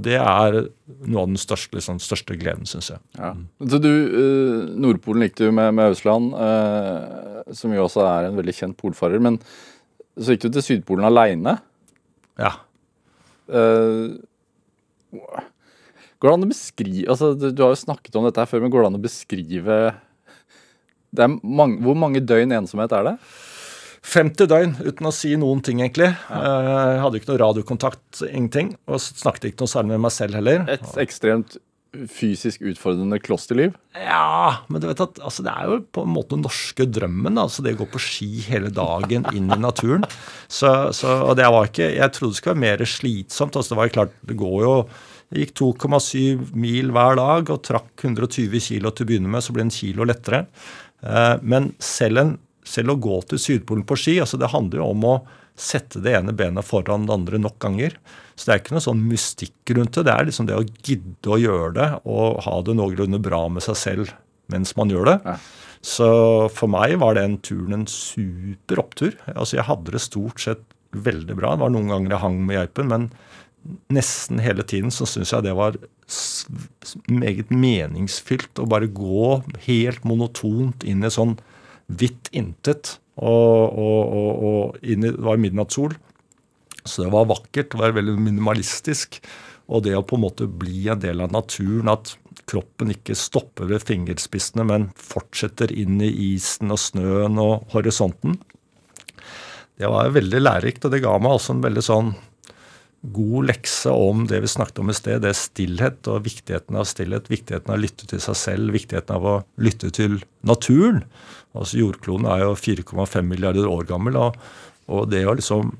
[0.04, 3.02] det er noe av den største, liksom, største gleden, syns jeg.
[3.18, 3.32] Ja.
[3.72, 8.38] Så du, eh, Nordpolen gikk du med, med Ausland, eh, som jo også er en
[8.38, 9.22] veldig kjent polfarer.
[9.22, 9.40] Men
[10.20, 11.58] så gikk du til Sydpolen aleine.
[12.40, 12.54] Ja.
[16.20, 18.70] Går det an å beskrive altså, Du har jo snakket om dette her før, men
[18.70, 19.78] går det an å beskrive
[21.42, 23.16] mange, hvor mange døgn ensomhet er det?
[24.10, 26.08] 50 døgn uten å si noen ting, egentlig.
[26.30, 26.38] Ja.
[26.40, 28.74] Eh, jeg hadde ikke noe radiokontakt, ingenting.
[28.88, 30.64] Og snakket ikke noe særlig med meg selv heller.
[30.72, 31.58] Et ekstremt
[31.90, 33.74] fysisk utfordrende klosterliv?
[33.98, 37.38] Ja, men du vet at altså, det er jo på en måte den norske drømmen.
[37.42, 40.06] Altså det å gå på ski hele dagen inn i naturen.
[40.46, 43.56] Så, så, og det var ikke, Jeg trodde det skulle være mer slitsomt.
[43.56, 44.74] altså Det var jo klart, det går jo
[45.30, 49.54] jeg gikk 2,7 mil hver dag og trakk 120 kg til å begynne med, så
[49.54, 50.40] ble en kilo lettere.
[51.02, 52.32] Eh, men selv, en,
[52.66, 55.14] selv, å gå til Sydpolen på ski, altså det handler jo om å
[55.60, 57.96] sette det ene benet foran det andre nok ganger.
[58.34, 60.06] Så det er ikke noe sånn mystikk rundt det.
[60.08, 63.64] Det er liksom det å gidde å gjøre det og ha det noenlunde bra med
[63.66, 64.14] seg selv
[64.50, 65.18] mens man gjør det.
[65.26, 65.36] Ja.
[65.86, 66.06] Så
[66.52, 69.14] for meg var den turen en super opptur.
[69.32, 71.54] Altså Jeg hadde det stort sett veldig bra.
[71.54, 73.06] Det var noen ganger jeg hang med geipen, men
[73.92, 75.76] nesten hele tiden så syns jeg det var
[77.10, 81.36] meget meningsfylt å bare gå helt monotont inn i sånn
[81.90, 82.96] hvitt intet.
[83.20, 85.94] Og, og, og, og i, det var midnattssol.
[86.84, 87.72] Så det var vakkert.
[87.72, 89.20] Det var veldig minimalistisk.
[89.70, 92.14] Og det å på en måte bli en del av naturen, at
[92.50, 98.40] kroppen ikke stopper ved fingerspissene, men fortsetter inn i isen og snøen og horisonten,
[99.80, 100.84] det var veldig lærerikt.
[100.84, 102.10] Og det ga meg også en veldig sånn
[103.00, 106.88] god lekse om det vi snakket om i sted, det er stillhet og viktigheten av
[106.88, 107.30] stillhet.
[107.32, 111.04] Viktigheten av å lytte til seg selv, viktigheten av å lytte til naturen.
[111.56, 114.36] Altså Jordkloden er jo 4,5 milliarder år gammel, og,
[114.90, 115.72] og, det å liksom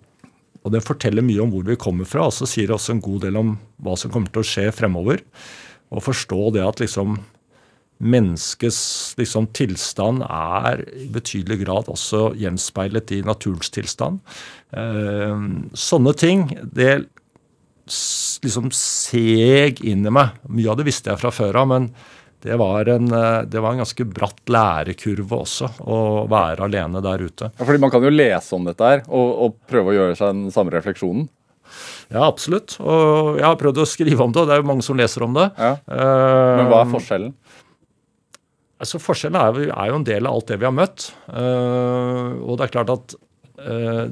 [0.61, 3.05] og den forteller mye om hvor vi kommer fra, og så sier det også en
[3.05, 5.23] god del om hva som kommer til å skje fremover.
[5.89, 7.15] Og forstå det at liksom
[8.01, 14.21] menneskets liksom, tilstand er i betydelig grad også gjenspeilet i naturens tilstand.
[14.73, 15.43] Eh,
[15.77, 16.95] sånne ting, det
[18.45, 20.39] liksom seg inn i meg.
[20.49, 21.91] Mye av det visste jeg fra før av, men
[22.41, 25.99] det var, en, eh, det var en ganske bratt lærekurve også, å
[26.31, 27.51] være alene der ute.
[27.53, 30.33] Ja, fordi Man kan jo lese om dette her og, og prøve å gjøre seg
[30.33, 31.29] den samme refleksjonen?
[32.11, 32.79] Ja, absolutt.
[32.83, 35.23] Og jeg har prøvd å skrive om det, og det er jo mange som leser
[35.27, 35.51] om det.
[35.61, 35.77] Ja.
[35.87, 37.35] Men hva er eh, forskjellen?
[38.81, 41.11] Altså Forskjellen er, er, jo en del av alt det vi har møtt.
[41.29, 43.15] Uh, og det er klart at
[43.67, 44.07] uh,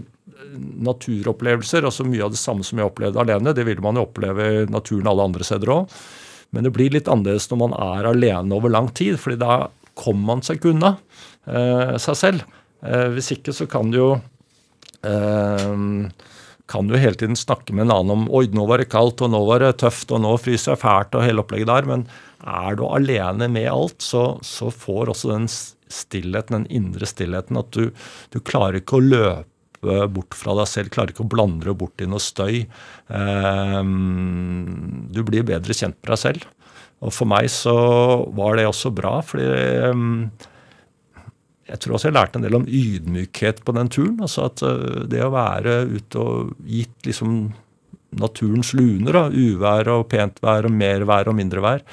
[0.88, 4.48] naturopplevelser, altså mye av det samme som jeg opplevde alene, det vil man jo oppleve
[4.48, 5.98] i naturen alle andre steder òg.
[6.52, 9.66] Men det blir litt annerledes når man er alene over lang tid, fordi da
[9.98, 10.94] kommer man seg unna
[11.48, 12.46] uh, seg selv.
[13.14, 14.10] hvis ikke så kan du jo
[16.68, 19.30] kan du hele tiden snakke med en annen om oi, nå var det kaldt, og
[19.32, 21.88] nå var det tøft, og nå fryser jeg fælt, og hele opplegget der.
[21.88, 22.04] Men
[22.46, 27.70] er du alene med alt, så, så får også den stillheten, den indre stillheten, at
[27.74, 27.90] du,
[28.32, 32.02] du, klarer ikke å løpe bort fra deg selv, klarer ikke å blande deg bort
[32.02, 32.64] i noe støy.
[33.08, 36.46] Um, du blir bedre kjent med deg selv.
[36.98, 37.74] Og for meg så
[38.34, 39.46] var det også bra, fordi
[39.94, 40.26] um,
[41.68, 44.18] jeg tror også jeg lærte en del om ydmykhet på den turen.
[44.24, 47.40] altså at uh, Det å være ute og gitt liksom
[48.18, 51.84] naturens luner, da, uvær og pent vær og mer vær og mindre vær,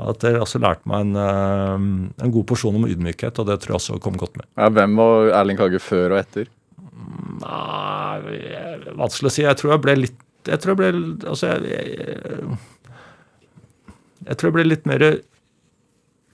[0.00, 1.78] at jeg også lærte meg en, uh,
[2.24, 4.46] en god porsjon om ydmykhet, og det tror jeg også kom godt med.
[4.56, 6.46] Ja, hvem var Erling Kagge før og etter?
[7.40, 8.18] Nei,
[8.98, 9.42] vanskelig å si.
[9.46, 10.90] Jeg tror jeg ble litt Jeg tror jeg ble
[11.28, 11.80] Altså, jeg, jeg,
[14.26, 15.02] jeg tror jeg ble litt mer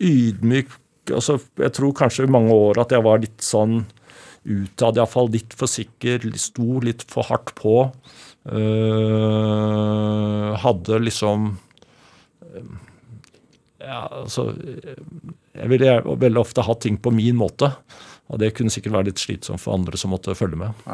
[0.03, 0.69] ydmyk
[1.15, 3.75] altså, Jeg tror kanskje i mange år at jeg var litt sånn
[4.47, 7.91] utad, iallfall litt for sikker, sto litt for hardt på.
[8.47, 11.59] øh, hadde liksom
[12.47, 12.69] øh,
[13.87, 14.49] Ja, altså
[15.55, 17.71] Jeg ville veldig ofte ha ting på min måte.
[18.27, 20.89] Og det kunne sikkert være litt slitsomt for andre som måtte følge med.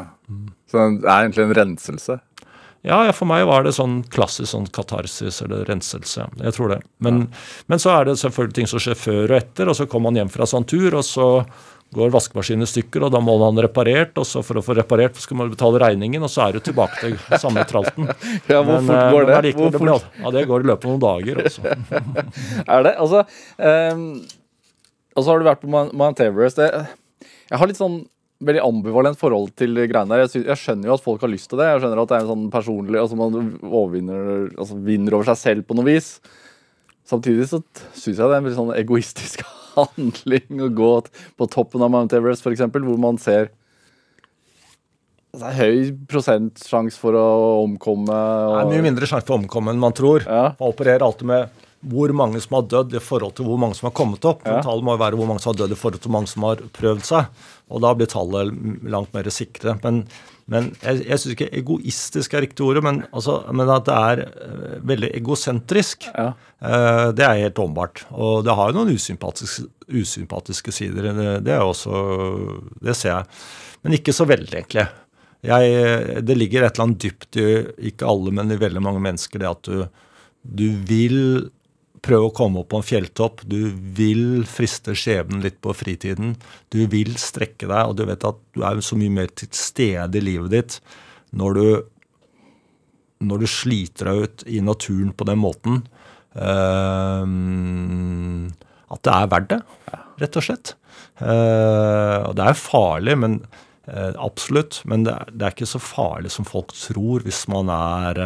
[0.69, 2.19] Så det er egentlig en renselse.
[2.83, 6.25] Ja, ja, for meg var det sånn klassisk sånn katarsis eller renselse.
[6.43, 6.81] Jeg tror det.
[7.03, 7.29] Men,
[7.71, 10.19] men så er det selvfølgelig ting som skjer før og etter, og så kommer man
[10.19, 11.27] hjem fra sånn tur, og så
[11.95, 14.63] går vaskemaskinen i stykker, og da må man ha den reparert, og så for å
[14.65, 18.09] få reparert skal man betale regningen, og så er du tilbake til samme tralten.
[18.51, 19.37] Ja, hvor Men, fort eh, går men det?
[19.41, 21.43] allikevel, Hvor blir- Ja, det går i løpet av noen dager.
[21.43, 21.61] Altså.
[22.77, 22.95] Er det?
[23.01, 23.23] Altså
[23.93, 24.03] um,
[25.15, 26.57] Og så har du vært på Mount Everest.
[26.57, 26.69] Det,
[27.51, 28.01] jeg har litt sånn
[28.43, 30.25] veldig ambivalent forhold til greiene der.
[30.25, 31.67] Jeg, synes, jeg skjønner jo at folk har lyst til det.
[31.69, 35.39] Jeg skjønner at det er en sånn personlig Altså man overvinner Altså vinner over seg
[35.39, 36.17] selv på noe vis.
[37.07, 37.61] Samtidig så
[37.93, 39.43] syns jeg det er en veldig sånn egoistisk
[39.75, 40.93] handling å gå
[41.39, 43.51] på toppen av Mount Everest, f.eks., hvor man ser
[45.33, 47.27] det er høy prosentsjanse for å
[47.63, 48.13] omkomme.
[48.13, 50.21] Det er mye mindre sjanse for å omkomme enn man tror.
[50.27, 50.51] Ja.
[50.59, 53.89] Man opererer alltid med hvor mange som har dødd i forhold til hvor mange som
[53.89, 54.45] har kommet opp.
[54.45, 54.61] Ja.
[54.63, 56.61] Tallet må være hvor mange som har dødd i forhold til hvor mange som har
[56.77, 57.41] prøvd seg.
[57.73, 58.53] Og da blir tallet
[58.93, 59.73] langt mer sikre.
[59.81, 60.03] Men,
[60.51, 64.23] men jeg, jeg syns ikke egoistisk er riktig ordet, men, altså, men at det er
[64.27, 66.09] eh, veldig egosentrisk.
[66.11, 66.33] Ja.
[66.59, 68.03] Eh, det er helt åpenbart.
[68.11, 71.07] Og det har jo noen usympatiske, usympatiske sider.
[71.15, 72.03] Det, det er også
[72.83, 73.41] Det ser jeg.
[73.83, 74.87] Men ikke så veldig, egentlig.
[75.43, 77.47] Jeg, det ligger et eller annet dypt i
[77.91, 79.81] ikke alle, men i veldig mange mennesker, det at du,
[80.43, 81.19] du vil
[82.03, 83.45] prøve å komme opp på en fjelltopp.
[83.47, 86.35] Du vil friste skjebnen litt på fritiden.
[86.73, 90.19] Du vil strekke deg, og du vet at du er så mye mer til stede
[90.19, 90.79] i livet ditt
[91.33, 91.67] når du,
[93.25, 95.83] når du sliter deg ut i naturen på den måten.
[96.33, 97.25] Uh,
[98.93, 99.61] at det er verdt det,
[100.21, 100.75] rett og slett.
[101.21, 103.39] Uh, og det er farlig, men
[103.87, 104.83] uh, absolutt.
[104.89, 108.25] Men det er, det er ikke så farlig som folk tror hvis man er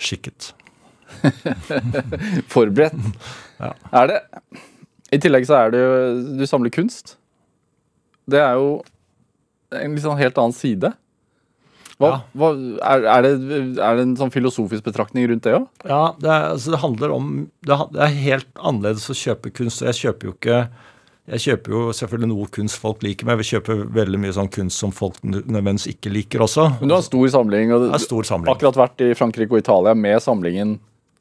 [0.00, 0.54] skikket.
[2.54, 2.96] Forberedt.
[3.60, 3.72] Ja.
[4.02, 4.18] Er det
[5.14, 5.94] I tillegg så er det jo
[6.40, 7.16] Du samler kunst.
[8.30, 8.78] Det er jo
[9.74, 10.92] en sånn helt annen side.
[11.98, 12.16] Hva, Ja.
[12.34, 12.48] hva,
[12.82, 15.68] er, er, det, er det en sånn filosofisk betraktning rundt det òg?
[15.86, 17.28] Ja, det, er, altså det handler om
[17.66, 19.82] det, det er helt annerledes å kjøpe kunst.
[19.82, 20.58] og Jeg kjøper jo ikke
[21.24, 24.50] jeg kjøper jo selvfølgelig noe kunst folk liker, men jeg vil kjøpe veldig mye sånn
[24.52, 26.66] kunst som folk nødvendigvis ikke liker også.
[26.82, 28.50] Men du har en stor samling, og du har stor samling.
[28.52, 30.74] akkurat vært i Frankrike og Italia med samlingen.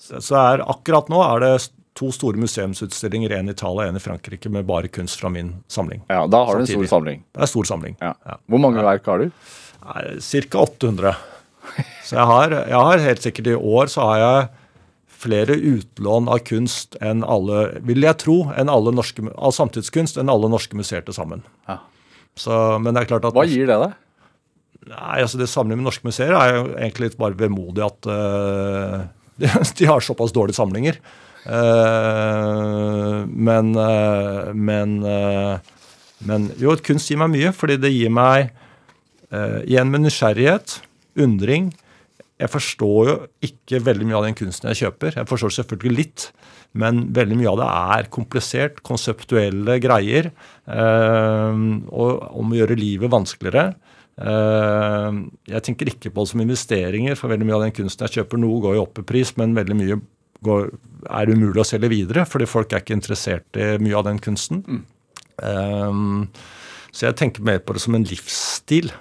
[0.04, 1.52] Så er, akkurat nå er det
[1.98, 5.54] to store museumsutstillinger, en i Italia og en i Frankrike, med bare kunst fra min
[5.72, 6.02] samling.
[6.10, 7.22] Ja, Da har du en stor samling.
[7.36, 7.96] Det er stor samling.
[8.02, 8.16] Ja.
[8.26, 8.40] Ja.
[8.50, 9.30] Hvor mange verk har du?
[9.84, 10.64] Ca.
[10.64, 11.14] 800.
[12.04, 14.50] Så jeg har, jeg har helt sikkert i år så har jeg
[15.24, 20.32] flere utlån av kunst enn alle, vil jeg tro, enn alle norske, av samtidskunst enn
[20.32, 21.46] alle norske museer til sammen.
[21.70, 21.78] Ja.
[22.36, 22.52] Så,
[22.84, 23.94] men det er klart at Hva gir det deg?
[24.90, 29.04] Nei, altså Det samling med norske museer er jo egentlig litt bare vemodig at eh,
[29.78, 31.00] de, har såpass dårlige samlinger.
[31.44, 35.58] Eh, men, eh, men, eh,
[36.24, 38.54] men jo, kunst gir meg mye, fordi det gir meg
[39.34, 40.76] igjen med nysgjerrighet,
[41.18, 41.72] undring.
[42.38, 45.16] Jeg forstår jo ikke veldig mye av den kunsten jeg kjøper.
[45.18, 46.26] Jeg forstår selvfølgelig litt,
[46.78, 50.30] men veldig mye av det er komplisert, konseptuelle greier.
[50.70, 53.74] og om å gjøre livet vanskeligere.
[54.22, 58.20] Eh, jeg tenker ikke på det som investeringer, for veldig mye av den kunsten jeg
[58.20, 60.00] kjøper, nå, går jo opp i pris, men veldig mye
[60.44, 60.68] går,
[61.10, 64.84] er umulig å selge videre, fordi folk er ikke interessert i mye av den kunsten.
[65.42, 66.04] Eh,
[66.94, 68.94] så jeg tenker mer på det som en livsstil.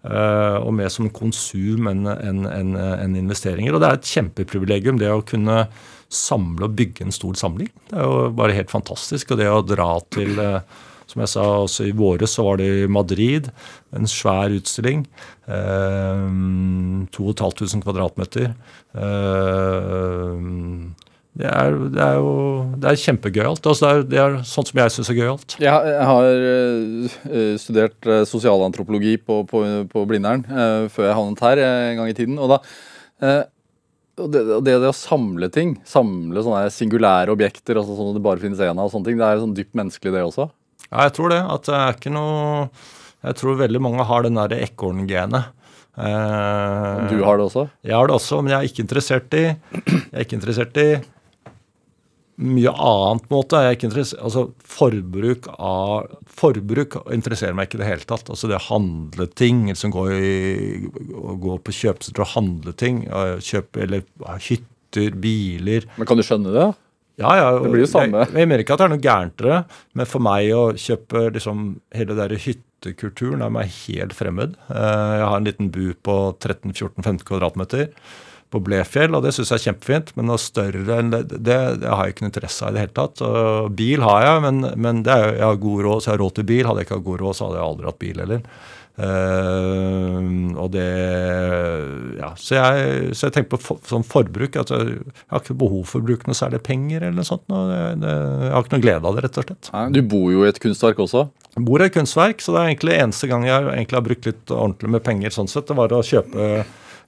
[0.00, 3.74] Uh, og mer som konsum enn en, en, en investeringer.
[3.76, 5.66] Og det er et kjempeprivilegium, det å kunne
[6.10, 7.68] samle og bygge en stor samling.
[7.90, 9.34] Det er jo bare helt fantastisk.
[9.34, 10.80] Og det å dra til eh,
[11.10, 13.50] som jeg sa også i våre, så var det i Madrid.
[13.96, 15.04] En svær utstilling.
[15.50, 16.24] Eh,
[17.16, 18.52] 2500 kvadratmeter.
[18.94, 20.48] Eh,
[21.40, 22.32] det, er, det er jo
[22.80, 23.66] det er kjempegøyalt.
[23.66, 25.56] Altså det, er, det er sånn som jeg syns er gøyalt.
[25.62, 31.64] Jeg har, eh, studert eh, sosialantropologi på, på, på Blindern eh, før jeg havnet her
[31.66, 32.38] en gang i tiden.
[32.38, 32.62] Og da
[34.28, 38.60] det, det, å samle ting, samle sånne singulære objekter, altså sånn at det bare finnes
[38.60, 40.50] én av, sånne ting, det er sånn dypt menneskelig, det også.
[40.90, 41.40] Ja, jeg tror det.
[41.54, 42.68] At det er ikke noe
[43.20, 45.50] Jeg tror veldig mange har den derre ekorngenet.
[46.00, 47.68] Eh, Du har det også?
[47.84, 50.90] Jeg har det også, men jeg er ikke interessert i Jeg er ikke interessert i
[52.40, 53.58] mye annet måte.
[53.60, 53.90] Jeg er ikke
[54.24, 56.06] altså Forbruk av
[56.40, 58.30] Forbruk interesserer meg ikke i det hele tatt.
[58.32, 60.88] Altså det å handle ting, liksom gå, i,
[61.44, 63.02] gå på kjøpesenter og handle ting,
[63.44, 64.06] kjøpe eller
[64.46, 66.70] hytter, biler Men kan du skjønne det?
[67.20, 67.50] Ja, ja.
[67.60, 68.24] Det blir jo samme.
[68.24, 69.60] Jeg, jeg mener ikke at det er noe gærent i det,
[70.00, 71.66] men for meg å kjøpe liksom
[71.96, 74.56] hele den hyttekulturen er meg helt fremmed.
[74.72, 77.90] Eh, Jeg har en liten bu på 13-14-15 kvadratmeter
[78.50, 80.08] på Blefjell, og det syns jeg er kjempefint.
[80.18, 82.82] Men noe større enn det, det, det har jeg ikke noe interesse av i det
[82.86, 83.20] hele tatt.
[83.22, 86.22] Og bil har jeg, men, men det er, jeg har god råd, så jeg har
[86.24, 86.66] råd til bil.
[86.66, 88.42] Hadde jeg ikke hatt god råd, så hadde jeg aldri hatt bil heller.
[88.98, 90.16] Eh,
[90.60, 90.88] og det
[92.20, 94.58] Ja, så jeg, så jeg tenker på for, sånn forbruk.
[94.60, 97.46] at jeg, jeg har ikke behov for å bruke noe særlig penger eller noe sånt.
[97.52, 99.70] Noe, det, jeg har ikke noe glede av det, rett og slett.
[99.76, 101.28] Nei, Du bor jo i et kunstverk også.
[101.56, 104.30] Jeg bor i et kunstverk, så det er egentlig eneste gang jeg egentlig har brukt
[104.30, 106.50] litt ordentlig med penger, sånn sett, det var å kjøpe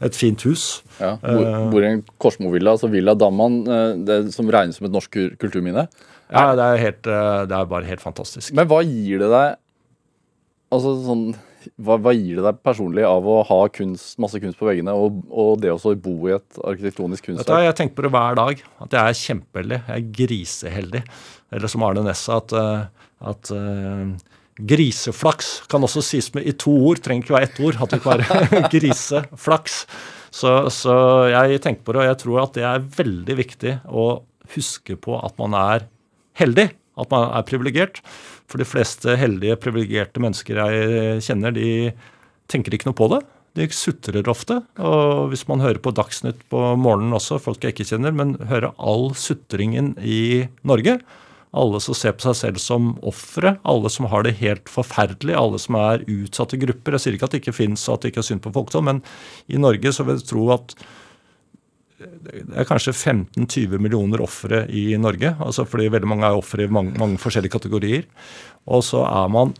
[0.03, 0.65] et fint hus.
[0.99, 4.95] Ja, bor, bor i en Korsmo-villa, altså Villa Damman, eh, det som regnes som et
[4.97, 5.87] norsk kulturminne.
[6.33, 8.55] Ja, det er, helt, eh, det er bare helt fantastisk.
[8.57, 9.59] Men hva gir det deg
[10.73, 11.27] Altså sånn
[11.83, 15.23] hva, hva gir det deg personlig av å ha kunst, masse kunst på veggene, og,
[15.29, 17.67] og det også bo i et arkitektonisk kunstverk?
[17.67, 19.81] jeg tenker på det hver dag, at jeg er kjempeheldig.
[19.89, 21.03] Jeg er griseheldig.
[21.53, 24.33] Eller som Arne Næss sa, at, eh, at uh,
[24.73, 27.03] griseflaks kan også sies med i to ord.
[27.05, 27.79] Trenger ikke være ett ord.
[27.79, 29.81] At det ikke være griseflaks.
[30.33, 30.95] Så, så
[31.29, 34.07] jeg tenker på det, og jeg tror at det er veldig viktig å
[34.55, 35.87] huske på at man er
[36.41, 36.71] heldig.
[37.01, 38.01] At man er privilegert.
[38.53, 41.93] For de fleste heldige, privilegerte mennesker jeg kjenner, de
[42.53, 43.23] tenker ikke noe på det.
[43.57, 44.59] De sutrer ofte.
[44.81, 48.75] Og hvis man hører på Dagsnytt på morgenen også, folk jeg ikke kjenner, men hører
[48.77, 51.01] all sutringen i Norge
[51.53, 55.61] alle som ser på seg selv som ofre, alle som har det helt forferdelig, alle
[55.61, 56.97] som er utsatte grupper.
[56.97, 58.73] Jeg sier ikke at det ikke fins og at det ikke er synd på folk,
[58.85, 59.03] men
[59.53, 60.73] i Norge så vil jeg tro at
[62.03, 65.35] det er kanskje 15-20 millioner ofre i Norge.
[65.41, 68.09] altså Fordi veldig mange er ofre i mange, mange forskjellige kategorier.
[68.67, 69.55] Og så er man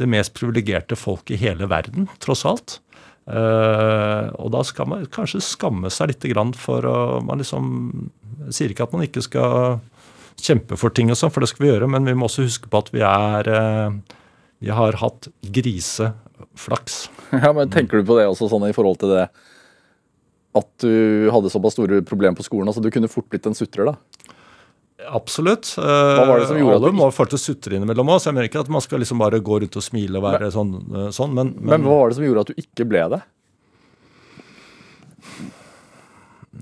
[0.00, 2.78] det mest privilegerte folk i hele verden, tross alt.
[3.26, 6.26] Uh, og da skal man kanskje skamme seg litt
[6.60, 8.10] for å man liksom,
[8.54, 9.80] sier ikke at man ikke skal
[10.38, 12.70] kjempe for ting og sånn, for det skal vi gjøre, men vi må også huske
[12.70, 13.90] på at vi er uh,
[14.62, 17.08] Vi har hatt griseflaks.
[17.42, 19.26] Ja, men Tenker du på det også sånn i forhold til det
[20.56, 22.70] at du hadde såpass store problemer på skolen?
[22.70, 24.26] altså Du kunne fort blitt en sutrer, da.
[25.06, 25.74] Absolutt.
[25.76, 28.48] Hva var det som gjorde at Alle du må til sutre innimellom òg, jeg mener
[28.48, 31.34] ikke at man skal liksom bare gå rundt og smile og være sånn, eh, sånn
[31.36, 33.20] men, Men hva var det som gjorde at du ikke ble det?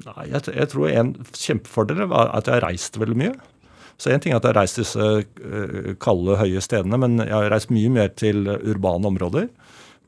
[0.04, 3.34] Nei, jeg, jeg tror en kjempefordel var at jeg reiste veldig mye.
[3.96, 7.32] Så En ting er at jeg har reist disse eh, kalde, høye stedene, men jeg
[7.32, 9.48] har reist mye mer til urbane områder.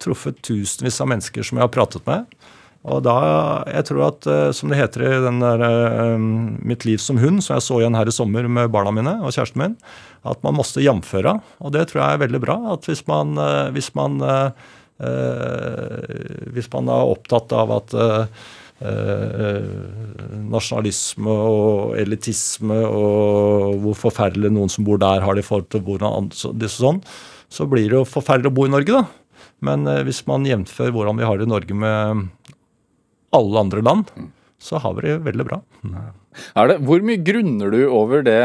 [0.02, 2.26] Truffet tusenvis av mennesker som jeg har pratet med.
[2.86, 3.14] Og da,
[3.72, 6.18] jeg tror at, eh, som det heter i den der eh,
[6.66, 9.34] Mitt liv som hund, som jeg så igjen her i sommer med barna mine og
[9.34, 9.74] kjæresten min,
[10.26, 11.34] at man måtte jamføre.
[11.66, 12.56] Og det tror jeg er veldig bra.
[12.76, 14.20] At hvis man, eh, hvis man,
[16.56, 17.92] hvis man er opptatt av at
[20.48, 25.84] nasjonalisme og elitisme og hvor forferdelig noen som bor der, har det i forhold til
[25.84, 27.02] hvordan andre, så, sånn,
[27.52, 29.44] så blir det jo forferdelig å bo i Norge, da.
[29.68, 32.26] Men hvis man jevnfører hvordan vi har det i Norge med
[33.34, 34.10] alle andre land,
[34.58, 35.60] så har vi det veldig bra.
[36.56, 38.40] Er det, hvor mye grunner du over det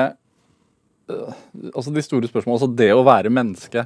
[1.11, 1.32] øh,
[1.75, 3.84] Altså de store spørsmålene, altså det å være menneske?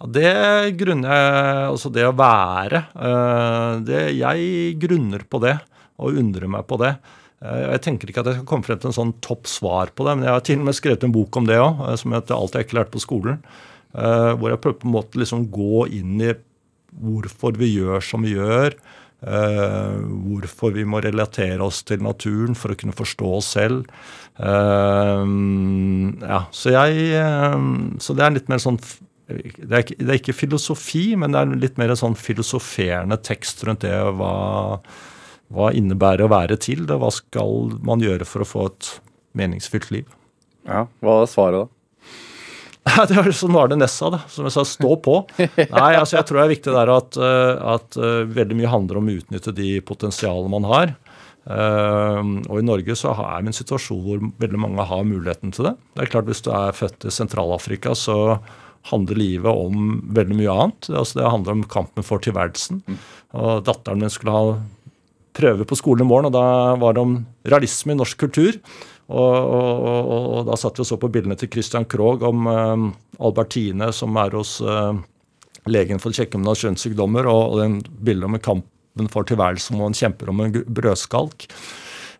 [0.00, 0.34] Ja, det
[0.80, 5.56] grunner jeg Altså det å være eh, det, Jeg grunner på det
[6.00, 6.94] og undrer meg på det.
[7.44, 10.06] Eh, Jeg tenker ikke at jeg skal komme frem til en sånn topp svar på
[10.06, 12.32] det, men jeg har til og med skrevet en bok om det òg, som heter
[12.38, 13.42] 'Alt jeg ikke lærte på skolen'.
[13.92, 16.32] Hvor jeg prøver på en måte liksom gå inn i
[16.96, 18.78] hvorfor vi gjør som vi gjør.
[19.22, 23.86] Eh, hvorfor vi må relatere oss til naturen for å kunne forstå oss selv.
[24.40, 25.26] Uh,
[26.22, 27.58] ja, så jeg uh,
[28.00, 28.78] Så det er litt mer sånn
[29.30, 33.62] det er, ikke, det er ikke filosofi, men det er litt mer sånn filosoferende tekst
[33.66, 33.92] rundt det.
[34.18, 34.32] Hva,
[35.54, 36.82] hva innebærer å være til?
[36.88, 38.90] Det, hva skal man gjøre for å få et
[39.38, 40.08] meningsfylt liv?
[40.66, 41.79] Ja, Hva er svaret, da?
[43.10, 44.22] Det er sånn var det Nessa, da.
[44.30, 45.20] Som jeg sa, stå på.
[45.38, 49.00] Nei, altså jeg tror det er viktig der at, eh, at eh, veldig mye handler
[49.00, 50.94] om å utnytte de potensialene man har.
[51.50, 55.70] Eh, og i Norge så er vi en situasjon hvor veldig mange har muligheten til
[55.70, 55.76] det.
[55.94, 58.38] Det er klart Hvis du er født i Sentral-Afrika, så
[58.88, 60.88] handler livet om veldig mye annet.
[60.88, 62.80] Altså, det handler om kampen for tilværelsen.
[63.36, 64.54] Og datteren min skulle ha
[65.36, 68.56] prøve på skolen i morgen, og da var det om realisme i norsk kultur.
[69.10, 72.46] Og, og, og, og da satt vi og så på bildene til Christian Krogh om
[72.46, 72.84] eh,
[73.26, 75.00] Albertine som er hos eh,
[75.70, 79.76] legen for å sjekke om hun har kjønnssykdommer, og, den bildet om kampen for tilværelsen
[79.76, 81.48] hvor han kjemper om en brødskalk.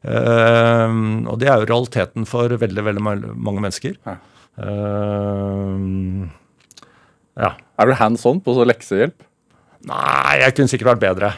[0.01, 0.99] Eh,
[1.31, 3.97] og det er jo realiteten for veldig, veldig mange mennesker.
[4.09, 4.19] Ja.
[4.67, 5.75] Eh,
[7.41, 7.55] ja.
[7.81, 9.23] Er du hands on på så leksehjelp?
[9.89, 11.35] Nei, jeg kunne sikkert vært bedre.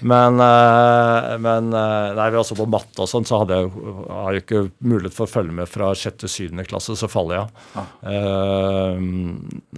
[0.00, 3.70] Men, eh, men eh, nei, vi også på matte og sånn, så hadde jeg
[4.10, 7.38] har jeg ikke mulighet for å følge med fra sjette til syvende klasse, så faller
[7.38, 7.46] jeg
[7.80, 7.90] av.
[8.12, 9.00] Eh,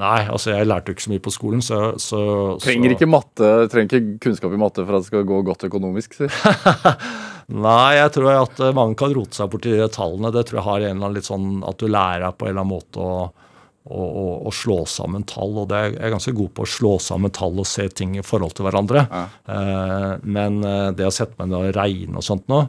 [0.03, 2.21] nei, altså jeg lærte jo ikke så mye på skolen, så, så
[2.63, 6.19] Trenger ikke matte, trenger ikke kunnskap i matte for at det skal gå godt økonomisk.
[6.19, 6.31] Si.
[7.69, 10.33] Nei, jeg tror at mange kan rote seg borti tallene.
[10.35, 12.53] Det tror jeg har en eller annen litt sånn at du lærer deg på en
[12.53, 13.29] eller annen måte å,
[13.89, 14.05] å,
[14.49, 15.55] å, slå sammen tall.
[15.63, 18.17] Og det er, jeg er ganske god på å slå sammen tall og se ting
[18.19, 19.05] i forhold til hverandre.
[19.49, 22.61] Eh, men eh, det å sette meg ned og regne og sånt nå,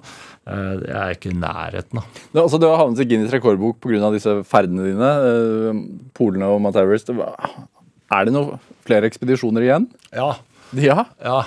[0.49, 2.21] eh, det er ikke i nærheten av.
[2.33, 4.11] Altså, du har havnet i Guinness rekordbok pga.
[4.15, 5.11] disse ferdene dine.
[5.29, 5.81] eh,
[6.17, 7.11] Polene og Mount Everest.
[7.11, 9.89] Er det noen flere ekspedisjoner igjen?
[10.15, 10.35] Ja,
[10.77, 11.07] Ja.
[11.17, 11.39] Ja,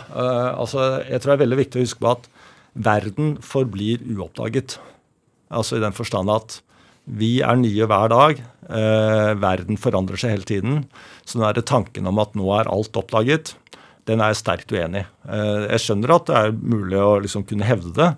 [0.58, 2.24] altså jeg tror det er veldig viktig å huske på at
[2.74, 4.78] verden forblir uoppdaget.
[5.52, 6.56] Altså i den forstand at
[7.05, 8.42] vi er nye hver dag.
[8.72, 10.84] Eh, verden forandrer seg hele tiden.
[11.26, 13.55] Så den tanken om at nå er alt oppdaget,
[14.11, 15.09] den er jeg sterkt uenig i.
[15.30, 18.11] Eh, jeg skjønner at det er mulig å liksom kunne hevde det,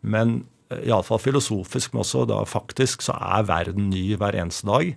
[0.00, 0.40] men
[0.72, 4.92] eh, iallfall filosofisk, men også da faktisk, så er verden ny hver eneste dag.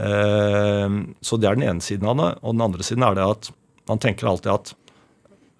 [0.00, 2.34] Eh, så det er den ene siden av det.
[2.42, 3.50] Og den andre siden er det at
[3.88, 4.76] man tenker alltid at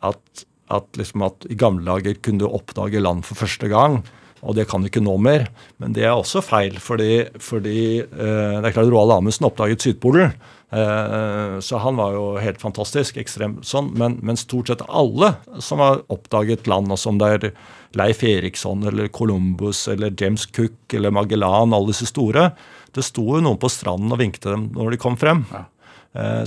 [0.07, 4.03] at, at, liksom at i gamle dager kunne du oppdage land for første gang.
[4.43, 5.49] Og det kan vi ikke nå mer.
[5.83, 10.37] Men det er også feil, fordi, fordi eh, det er klart Roald Amundsen oppdaget Sydpolen.
[10.71, 13.17] Eh, så han var jo helt fantastisk.
[13.17, 15.35] ekstremt sånn, men, men stort sett alle
[15.65, 17.51] som har oppdaget land, og som det er
[17.97, 22.51] Leif Eriksson eller Columbus eller James Cook eller Magellan, alle disse store,
[22.95, 25.47] det sto jo noen på stranden og vinkte dem når de kom frem.
[25.55, 25.67] Eh,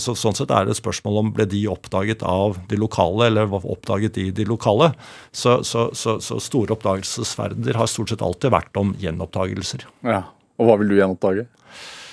[0.01, 3.45] Så Sånn sett er det et spørsmål om ble de oppdaget av de lokale, eller
[3.51, 4.89] var oppdaget i de lokale.
[5.32, 9.86] Så, så, så, så store oppdagelsesferder har stort sett alltid vært om gjenoppdagelser.
[10.16, 10.24] ja.
[10.59, 11.45] Og hva vil du gjenoppdage?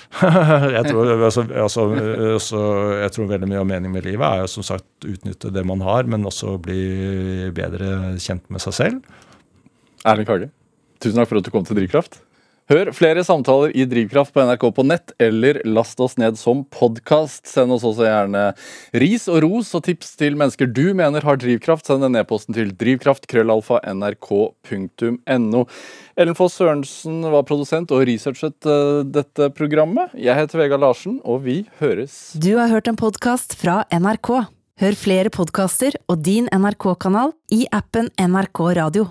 [0.09, 1.83] jeg, tror, altså, altså,
[2.33, 2.61] altså,
[3.03, 5.83] jeg tror veldig mye av meningen med livet er jo som sagt utnytte det man
[5.85, 6.79] har, men også bli
[7.55, 9.19] bedre kjent med seg selv.
[10.09, 10.49] Erling Kage,
[10.97, 12.21] tusen takk for at du kom til Drivkraft.
[12.69, 17.49] Hør flere samtaler i Drivkraft på NRK på nett, eller last oss ned som podkast.
[17.49, 18.53] Send oss også gjerne
[19.01, 21.89] ris og ros og tips til mennesker du mener har drivkraft.
[21.89, 25.65] Send en e-posten til drivkraft.krøllalfa.nrk.no.
[26.13, 30.13] Ellen Foss Sørensen var produsent og researchet eh, dette programmet.
[30.13, 32.37] Jeg heter Vegard Larsen, og vi høres.
[32.37, 34.45] Du har hørt en podkast fra NRK.
[34.79, 39.09] Hør flere podkaster og din NRK-kanal i appen NRK Radio.